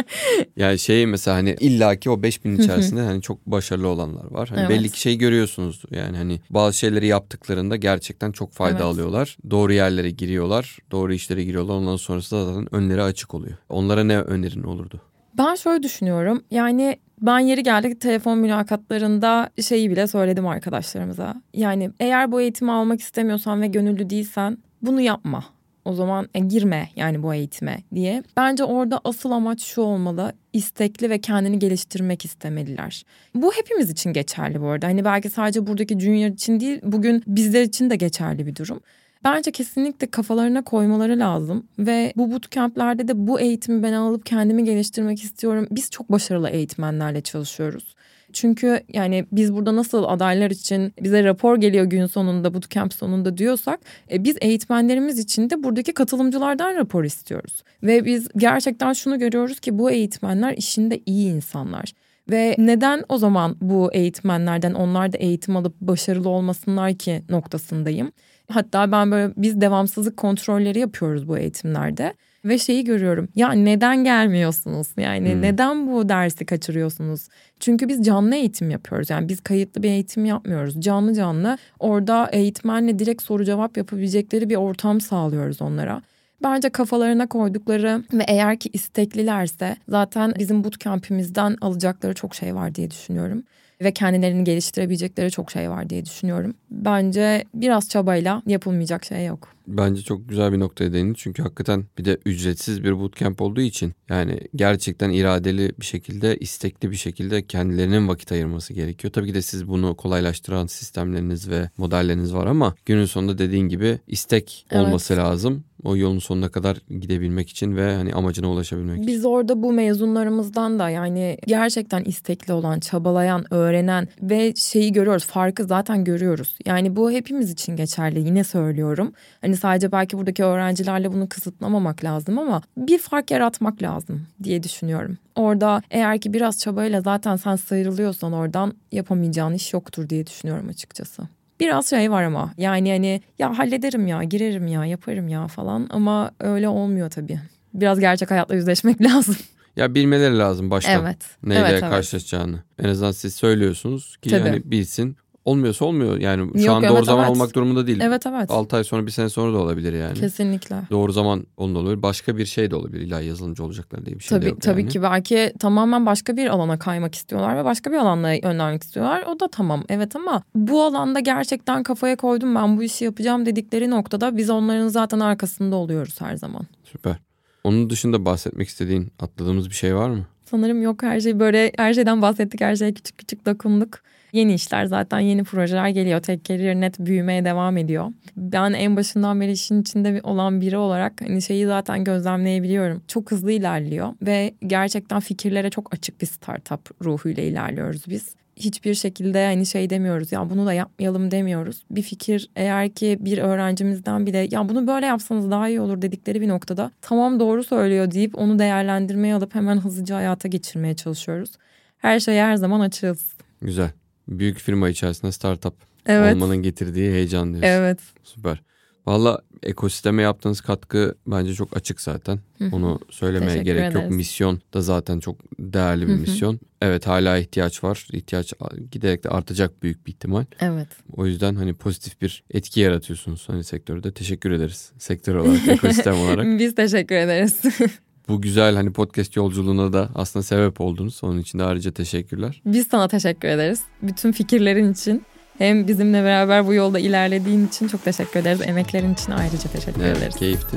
yani 0.56 0.78
şey 0.78 1.06
mesela 1.06 1.36
hani 1.36 1.56
illaki 1.60 2.10
o 2.10 2.22
5000 2.22 2.56
içerisinde 2.56 3.00
hani 3.00 3.22
çok 3.22 3.46
başarılı 3.46 3.88
olanlar 3.88 4.30
var. 4.30 4.48
Hani 4.48 4.60
evet. 4.60 4.70
belli 4.70 4.90
ki 4.90 5.00
şey 5.00 5.18
görüyorsunuz 5.18 5.82
yani 5.90 6.16
hani 6.16 6.40
bazı 6.50 6.78
şeyleri 6.78 7.06
yaptıklarında 7.06 7.76
gerçekten 7.76 8.32
çok 8.32 8.52
fayda 8.52 8.76
evet. 8.76 8.86
alıyorlar. 8.86 9.36
Doğru 9.50 9.72
yerlere 9.72 10.10
giriyorlar, 10.10 10.78
doğru 10.90 11.14
işlere 11.14 11.44
giriyorlar. 11.44 11.74
Ondan 11.74 11.96
sonrası 11.96 12.36
da 12.36 12.44
zaten 12.44 12.74
önleri 12.74 13.02
açık 13.02 13.34
oluyor. 13.34 13.56
Onlara 13.68 14.04
ne 14.04 14.18
önerin 14.18 14.62
olurdu? 14.62 15.00
Ben 15.38 15.54
şöyle 15.54 15.82
düşünüyorum. 15.82 16.44
Yani 16.50 16.96
ben 17.20 17.38
yeri 17.38 17.62
geldi 17.62 17.98
telefon 17.98 18.38
mülakatlarında 18.38 19.50
şeyi 19.62 19.90
bile 19.90 20.06
söyledim 20.06 20.46
arkadaşlarımıza. 20.46 21.42
Yani 21.54 21.90
eğer 22.00 22.32
bu 22.32 22.40
eğitimi 22.40 22.72
almak 22.72 23.00
istemiyorsan 23.00 23.62
ve 23.62 23.66
gönüllü 23.66 24.10
değilsen 24.10 24.58
bunu 24.82 25.00
yapma. 25.00 25.44
O 25.84 25.92
zaman 25.92 26.28
e, 26.34 26.38
girme 26.38 26.88
yani 26.96 27.22
bu 27.22 27.34
eğitime 27.34 27.78
diye. 27.94 28.22
Bence 28.36 28.64
orada 28.64 29.00
asıl 29.04 29.30
amaç 29.30 29.62
şu 29.62 29.80
olmalı. 29.80 30.32
istekli 30.52 31.10
ve 31.10 31.20
kendini 31.20 31.58
geliştirmek 31.58 32.24
istemeliler. 32.24 33.04
Bu 33.34 33.52
hepimiz 33.52 33.90
için 33.90 34.12
geçerli 34.12 34.60
bu 34.60 34.68
arada. 34.68 34.86
Hani 34.86 35.04
belki 35.04 35.30
sadece 35.30 35.66
buradaki 35.66 36.00
junior 36.00 36.30
için 36.30 36.60
değil, 36.60 36.80
bugün 36.82 37.22
bizler 37.26 37.62
için 37.62 37.90
de 37.90 37.96
geçerli 37.96 38.46
bir 38.46 38.56
durum. 38.56 38.80
Bence 39.24 39.50
kesinlikle 39.50 40.06
kafalarına 40.06 40.64
koymaları 40.64 41.18
lazım 41.18 41.66
ve 41.78 42.12
bu 42.16 42.32
bootcamp'lerde 42.32 43.08
de 43.08 43.26
bu 43.26 43.40
eğitimi 43.40 43.82
ben 43.82 43.92
alıp 43.92 44.26
kendimi 44.26 44.64
geliştirmek 44.64 45.24
istiyorum. 45.24 45.66
Biz 45.70 45.90
çok 45.90 46.12
başarılı 46.12 46.48
eğitmenlerle 46.48 47.20
çalışıyoruz. 47.20 47.94
Çünkü 48.32 48.80
yani 48.92 49.26
biz 49.32 49.54
burada 49.54 49.76
nasıl 49.76 50.04
adaylar 50.04 50.50
için 50.50 50.94
bize 51.02 51.24
rapor 51.24 51.56
geliyor 51.56 51.84
gün 51.84 52.06
sonunda 52.06 52.54
bootcamp 52.54 52.94
sonunda 52.94 53.36
diyorsak 53.36 53.80
e, 54.12 54.24
biz 54.24 54.36
eğitmenlerimiz 54.40 55.18
için 55.18 55.50
de 55.50 55.62
buradaki 55.62 55.94
katılımcılardan 55.94 56.74
rapor 56.74 57.04
istiyoruz. 57.04 57.62
Ve 57.82 58.04
biz 58.04 58.28
gerçekten 58.36 58.92
şunu 58.92 59.18
görüyoruz 59.18 59.60
ki 59.60 59.78
bu 59.78 59.90
eğitmenler 59.90 60.52
işinde 60.56 61.00
iyi 61.06 61.34
insanlar. 61.34 61.92
Ve 62.30 62.54
neden 62.58 63.04
o 63.08 63.18
zaman 63.18 63.56
bu 63.60 63.92
eğitmenlerden 63.92 64.74
onlar 64.74 65.12
da 65.12 65.16
eğitim 65.16 65.56
alıp 65.56 65.80
başarılı 65.80 66.28
olmasınlar 66.28 66.94
ki 66.94 67.22
noktasındayım. 67.28 68.12
Hatta 68.50 68.92
ben 68.92 69.10
böyle 69.10 69.32
biz 69.36 69.60
devamsızlık 69.60 70.16
kontrolleri 70.16 70.78
yapıyoruz 70.78 71.28
bu 71.28 71.38
eğitimlerde. 71.38 72.14
Ve 72.44 72.58
şeyi 72.58 72.84
görüyorum. 72.84 73.28
Ya 73.34 73.52
neden 73.52 74.04
gelmiyorsunuz? 74.04 74.88
Yani 74.96 75.34
hmm. 75.34 75.42
neden 75.42 75.92
bu 75.92 76.08
dersi 76.08 76.46
kaçırıyorsunuz? 76.46 77.28
Çünkü 77.60 77.88
biz 77.88 78.02
canlı 78.04 78.34
eğitim 78.34 78.70
yapıyoruz. 78.70 79.10
Yani 79.10 79.28
biz 79.28 79.40
kayıtlı 79.40 79.82
bir 79.82 79.88
eğitim 79.88 80.24
yapmıyoruz. 80.24 80.80
Canlı 80.80 81.14
canlı 81.14 81.58
orada 81.78 82.28
eğitmenle 82.32 82.98
direkt 82.98 83.22
soru 83.22 83.44
cevap 83.44 83.76
yapabilecekleri 83.76 84.50
bir 84.50 84.56
ortam 84.56 85.00
sağlıyoruz 85.00 85.62
onlara. 85.62 86.02
Bence 86.42 86.68
kafalarına 86.68 87.26
koydukları 87.26 88.04
ve 88.12 88.24
eğer 88.28 88.58
ki 88.58 88.70
isteklilerse 88.72 89.76
zaten 89.88 90.34
bizim 90.38 90.64
bootcamp'imizden 90.64 91.56
alacakları 91.60 92.14
çok 92.14 92.34
şey 92.34 92.54
var 92.54 92.74
diye 92.74 92.90
düşünüyorum 92.90 93.42
ve 93.80 93.92
kendilerini 93.92 94.44
geliştirebilecekleri 94.44 95.30
çok 95.30 95.50
şey 95.50 95.70
var 95.70 95.90
diye 95.90 96.04
düşünüyorum. 96.04 96.54
Bence 96.70 97.44
biraz 97.54 97.88
çabayla 97.88 98.42
yapılmayacak 98.46 99.04
şey 99.04 99.26
yok. 99.26 99.48
Bence 99.66 100.02
çok 100.02 100.28
güzel 100.28 100.52
bir 100.52 100.60
noktaya 100.60 100.92
değindin 100.92 101.14
çünkü 101.14 101.42
hakikaten 101.42 101.84
bir 101.98 102.04
de 102.04 102.18
ücretsiz 102.26 102.84
bir 102.84 102.98
bootcamp 102.98 103.40
olduğu 103.40 103.60
için 103.60 103.92
yani 104.08 104.40
gerçekten 104.56 105.10
iradeli 105.10 105.72
bir 105.80 105.86
şekilde 105.86 106.36
istekli 106.36 106.90
bir 106.90 106.96
şekilde 106.96 107.46
kendilerinin 107.46 108.08
vakit 108.08 108.32
ayırması 108.32 108.72
gerekiyor. 108.72 109.12
Tabii 109.12 109.26
ki 109.26 109.34
de 109.34 109.42
siz 109.42 109.68
bunu 109.68 109.96
kolaylaştıran 109.96 110.66
sistemleriniz 110.66 111.50
ve 111.50 111.70
modelleriniz 111.76 112.34
var 112.34 112.46
ama 112.46 112.74
günün 112.86 113.04
sonunda 113.04 113.38
dediğin 113.38 113.68
gibi 113.68 113.98
istek 114.06 114.66
olması 114.72 115.14
evet. 115.14 115.24
lazım 115.24 115.64
o 115.84 115.96
yolun 115.96 116.18
sonuna 116.18 116.48
kadar 116.48 116.76
gidebilmek 117.00 117.50
için 117.50 117.76
ve 117.76 117.94
hani 117.94 118.14
amacına 118.14 118.50
ulaşabilmek 118.50 118.96
için. 118.96 119.06
Biz 119.06 119.24
orada 119.24 119.62
bu 119.62 119.72
mezunlarımızdan 119.72 120.78
da 120.78 120.90
yani 120.90 121.38
gerçekten 121.46 122.04
istekli 122.04 122.52
olan, 122.52 122.80
çabalayan, 122.80 123.54
öğrenen 123.54 124.08
ve 124.22 124.54
şeyi 124.54 124.92
görüyoruz. 124.92 125.24
Farkı 125.24 125.64
zaten 125.64 126.04
görüyoruz. 126.04 126.58
Yani 126.66 126.96
bu 126.96 127.10
hepimiz 127.10 127.50
için 127.50 127.76
geçerli. 127.76 128.20
Yine 128.20 128.44
söylüyorum. 128.44 129.12
Hani 129.40 129.56
sadece 129.56 129.92
belki 129.92 130.18
buradaki 130.18 130.44
öğrencilerle 130.44 131.12
bunu 131.12 131.28
kısıtlamamak 131.28 132.04
lazım 132.04 132.38
ama 132.38 132.62
bir 132.76 132.98
fark 132.98 133.30
yaratmak 133.30 133.82
lazım 133.82 134.26
diye 134.42 134.62
düşünüyorum. 134.62 135.18
Orada 135.34 135.82
eğer 135.90 136.20
ki 136.20 136.32
biraz 136.32 136.58
çabayla 136.58 137.00
zaten 137.00 137.36
sen 137.36 137.56
sıyrılıyorsan 137.56 138.32
oradan 138.32 138.74
yapamayacağın 138.92 139.52
iş 139.52 139.72
yoktur 139.72 140.08
diye 140.08 140.26
düşünüyorum 140.26 140.68
açıkçası. 140.68 141.22
Biraz 141.60 141.90
şey 141.90 142.10
var 142.10 142.22
ama 142.22 142.52
yani 142.58 142.90
hani 142.90 143.20
ya 143.38 143.58
hallederim 143.58 144.06
ya 144.06 144.22
girerim 144.22 144.66
ya 144.66 144.84
yaparım 144.84 145.28
ya 145.28 145.46
falan 145.46 145.86
ama 145.90 146.30
öyle 146.40 146.68
olmuyor 146.68 147.10
tabii. 147.10 147.40
Biraz 147.74 148.00
gerçek 148.00 148.30
hayatla 148.30 148.54
yüzleşmek 148.54 149.02
lazım. 149.10 149.36
Ya 149.76 149.94
bilmeleri 149.94 150.38
lazım 150.38 150.70
baştan. 150.70 151.04
Evet. 151.04 151.18
Neyle 151.42 151.68
evet, 151.68 151.80
karşılaşacağını. 151.80 152.62
En 152.78 152.88
azından 152.88 153.10
siz 153.12 153.34
söylüyorsunuz 153.34 154.16
ki 154.16 154.30
Tabii. 154.30 154.48
hani 154.48 154.62
bilsin. 154.64 155.16
Olmuyorsa 155.44 155.84
olmuyor 155.84 156.18
yani 156.18 156.50
şu 156.58 156.66
Yok, 156.66 156.76
an 156.76 156.82
doğru 156.82 156.92
evet, 156.92 157.04
zaman 157.04 157.24
evet. 157.24 157.36
olmak 157.36 157.54
durumunda 157.54 157.86
değil. 157.86 158.00
Evet 158.02 158.26
evet. 158.26 158.50
6 158.50 158.76
ay 158.76 158.84
sonra 158.84 159.06
bir 159.06 159.10
sene 159.10 159.28
sonra 159.28 159.52
da 159.52 159.58
olabilir 159.58 159.92
yani. 159.92 160.14
Kesinlikle. 160.14 160.76
Doğru 160.90 161.12
zaman 161.12 161.46
onun 161.56 161.74
olabilir. 161.74 162.02
Başka 162.02 162.36
bir 162.36 162.46
şey 162.46 162.70
de 162.70 162.76
olabilir. 162.76 163.00
İlla 163.00 163.20
yazılımcı 163.20 163.64
olacaklar 163.64 164.06
diye 164.06 164.18
bir 164.18 164.24
şey 164.24 164.38
tabii, 164.38 164.44
de 164.44 164.48
yok 164.48 164.60
Tabii 164.60 164.80
yani. 164.80 164.92
ki 164.92 165.02
belki 165.02 165.52
tamamen 165.58 166.06
başka 166.06 166.36
bir 166.36 166.46
alana 166.46 166.78
kaymak 166.78 167.14
istiyorlar 167.14 167.56
ve 167.56 167.64
başka 167.64 167.92
bir 167.92 167.96
alanla 167.96 168.32
yönlenmek 168.32 168.82
istiyorlar. 168.82 169.24
O 169.28 169.40
da 169.40 169.48
tamam 169.48 169.84
evet 169.88 170.16
ama 170.16 170.42
bu 170.54 170.82
alanda 170.82 171.20
gerçekten 171.20 171.82
kafaya 171.82 172.16
koydum 172.16 172.54
ben 172.54 172.76
bu 172.78 172.82
işi 172.82 173.04
yapacağım 173.04 173.46
dedikleri 173.46 173.90
noktada 173.90 174.36
biz 174.36 174.50
onların 174.50 174.88
zaten 174.88 175.20
arkasında 175.20 175.76
oluyoruz 175.76 176.20
her 176.20 176.36
zaman. 176.36 176.62
Süper. 176.84 177.16
Onun 177.64 177.90
dışında 177.90 178.24
bahsetmek 178.24 178.68
istediğin 178.68 179.12
atladığımız 179.18 179.70
bir 179.70 179.74
şey 179.74 179.96
var 179.96 180.10
mı? 180.10 180.26
Sanırım 180.44 180.82
yok 180.82 181.02
her 181.02 181.20
şey 181.20 181.38
böyle 181.38 181.72
her 181.76 181.94
şeyden 181.94 182.22
bahsettik 182.22 182.60
her 182.60 182.76
şeye 182.76 182.94
küçük 182.94 183.18
küçük 183.18 183.46
dokunduk. 183.46 184.00
Yeni 184.34 184.54
işler 184.54 184.84
zaten 184.84 185.20
yeni 185.20 185.44
projeler 185.44 185.88
geliyor. 185.88 186.20
Tek 186.20 186.44
Career 186.44 186.74
net 186.74 186.98
büyümeye 186.98 187.44
devam 187.44 187.76
ediyor. 187.76 188.12
Ben 188.36 188.72
en 188.72 188.96
başından 188.96 189.40
beri 189.40 189.52
işin 189.52 189.82
içinde 189.82 190.20
olan 190.22 190.60
biri 190.60 190.76
olarak 190.76 191.20
hani 191.20 191.42
şeyi 191.42 191.66
zaten 191.66 192.04
gözlemleyebiliyorum. 192.04 193.02
Çok 193.08 193.30
hızlı 193.30 193.52
ilerliyor 193.52 194.14
ve 194.22 194.54
gerçekten 194.66 195.20
fikirlere 195.20 195.70
çok 195.70 195.94
açık 195.94 196.20
bir 196.20 196.26
startup 196.26 197.04
ruhuyla 197.04 197.42
ilerliyoruz 197.42 198.02
biz 198.08 198.34
hiçbir 198.56 198.94
şekilde 198.94 199.46
hani 199.46 199.66
şey 199.66 199.90
demiyoruz 199.90 200.32
ya 200.32 200.50
bunu 200.50 200.66
da 200.66 200.72
yapmayalım 200.72 201.30
demiyoruz. 201.30 201.82
Bir 201.90 202.02
fikir 202.02 202.50
eğer 202.56 202.90
ki 202.90 203.18
bir 203.20 203.38
öğrencimizden 203.38 204.26
bile 204.26 204.48
ya 204.50 204.68
bunu 204.68 204.86
böyle 204.86 205.06
yapsanız 205.06 205.50
daha 205.50 205.68
iyi 205.68 205.80
olur 205.80 206.02
dedikleri 206.02 206.40
bir 206.40 206.48
noktada 206.48 206.90
tamam 207.00 207.40
doğru 207.40 207.64
söylüyor 207.64 208.10
deyip 208.10 208.38
onu 208.38 208.58
değerlendirmeye 208.58 209.34
alıp 209.34 209.54
hemen 209.54 209.76
hızlıca 209.76 210.16
hayata 210.16 210.48
geçirmeye 210.48 210.94
çalışıyoruz. 210.94 211.52
Her 211.98 212.20
şeye 212.20 212.44
her 212.44 212.56
zaman 212.56 212.80
açığız. 212.80 213.34
Güzel 213.62 213.90
büyük 214.28 214.58
firma 214.58 214.88
içerisinde 214.88 215.32
startup 215.32 215.74
evet. 216.06 216.34
olmanın 216.34 216.56
getirdiği 216.56 217.10
heyecan 217.10 217.54
diyorsun. 217.54 217.68
Evet. 217.68 217.98
Süper. 218.22 218.62
Valla 219.06 219.40
ekosisteme 219.62 220.22
yaptığınız 220.22 220.60
katkı 220.60 221.14
bence 221.26 221.54
çok 221.54 221.76
açık 221.76 222.00
zaten. 222.00 222.38
Onu 222.72 223.00
söylemeye 223.10 223.62
gerek 223.62 223.80
ederiz. 223.82 223.94
yok. 223.94 224.10
Misyon 224.10 224.60
da 224.74 224.82
zaten 224.82 225.20
çok 225.20 225.36
değerli 225.58 226.08
bir 226.08 226.14
misyon. 226.14 226.60
Evet 226.82 227.06
hala 227.06 227.38
ihtiyaç 227.38 227.84
var. 227.84 228.08
İhtiyaç 228.12 228.52
giderek 228.90 229.24
de 229.24 229.28
artacak 229.28 229.82
büyük 229.82 230.06
bir 230.06 230.12
ihtimal. 230.12 230.44
Evet. 230.60 230.88
O 231.12 231.26
yüzden 231.26 231.54
hani 231.54 231.74
pozitif 231.74 232.20
bir 232.20 232.44
etki 232.50 232.80
yaratıyorsunuz 232.80 233.44
hani 233.48 233.64
sektörde. 233.64 234.12
Teşekkür 234.12 234.50
ederiz. 234.50 234.92
Sektör 234.98 235.34
olarak, 235.34 235.68
ekosistem 235.68 236.14
olarak. 236.20 236.58
Biz 236.58 236.74
teşekkür 236.74 237.14
ederiz. 237.14 237.60
bu 238.28 238.40
güzel 238.40 238.74
hani 238.74 238.92
podcast 238.92 239.36
yolculuğuna 239.36 239.92
da 239.92 240.08
aslında 240.14 240.42
sebep 240.42 240.80
oldunuz. 240.80 241.20
Onun 241.22 241.38
için 241.38 241.58
de 241.58 241.64
ayrıca 241.64 241.90
teşekkürler. 241.90 242.62
Biz 242.66 242.86
sana 242.86 243.08
teşekkür 243.08 243.48
ederiz. 243.48 243.80
Bütün 244.02 244.32
fikirlerin 244.32 244.92
için. 244.92 245.22
Hem 245.58 245.88
bizimle 245.88 246.24
beraber 246.24 246.66
bu 246.66 246.74
yolda 246.74 246.98
ilerlediğin 246.98 247.66
için 247.66 247.88
çok 247.88 248.04
teşekkür 248.04 248.40
ederiz. 248.40 248.60
Emeklerin 248.60 249.14
için 249.14 249.32
ayrıca 249.32 249.70
teşekkür 249.72 250.02
evet, 250.02 250.16
ederiz. 250.16 250.36
Keyifti. 250.36 250.76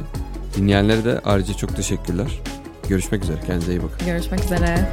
Dinleyenlere 0.58 1.06
de 1.06 1.20
ayrıca 1.26 1.54
çok 1.54 1.76
teşekkürler. 1.76 2.42
Görüşmek 2.90 3.24
üzere. 3.24 3.38
Kendinize 3.48 3.72
iyi 3.72 3.84
bakın. 3.84 4.08
Görüşmek 4.08 4.44
üzere. 4.44 4.90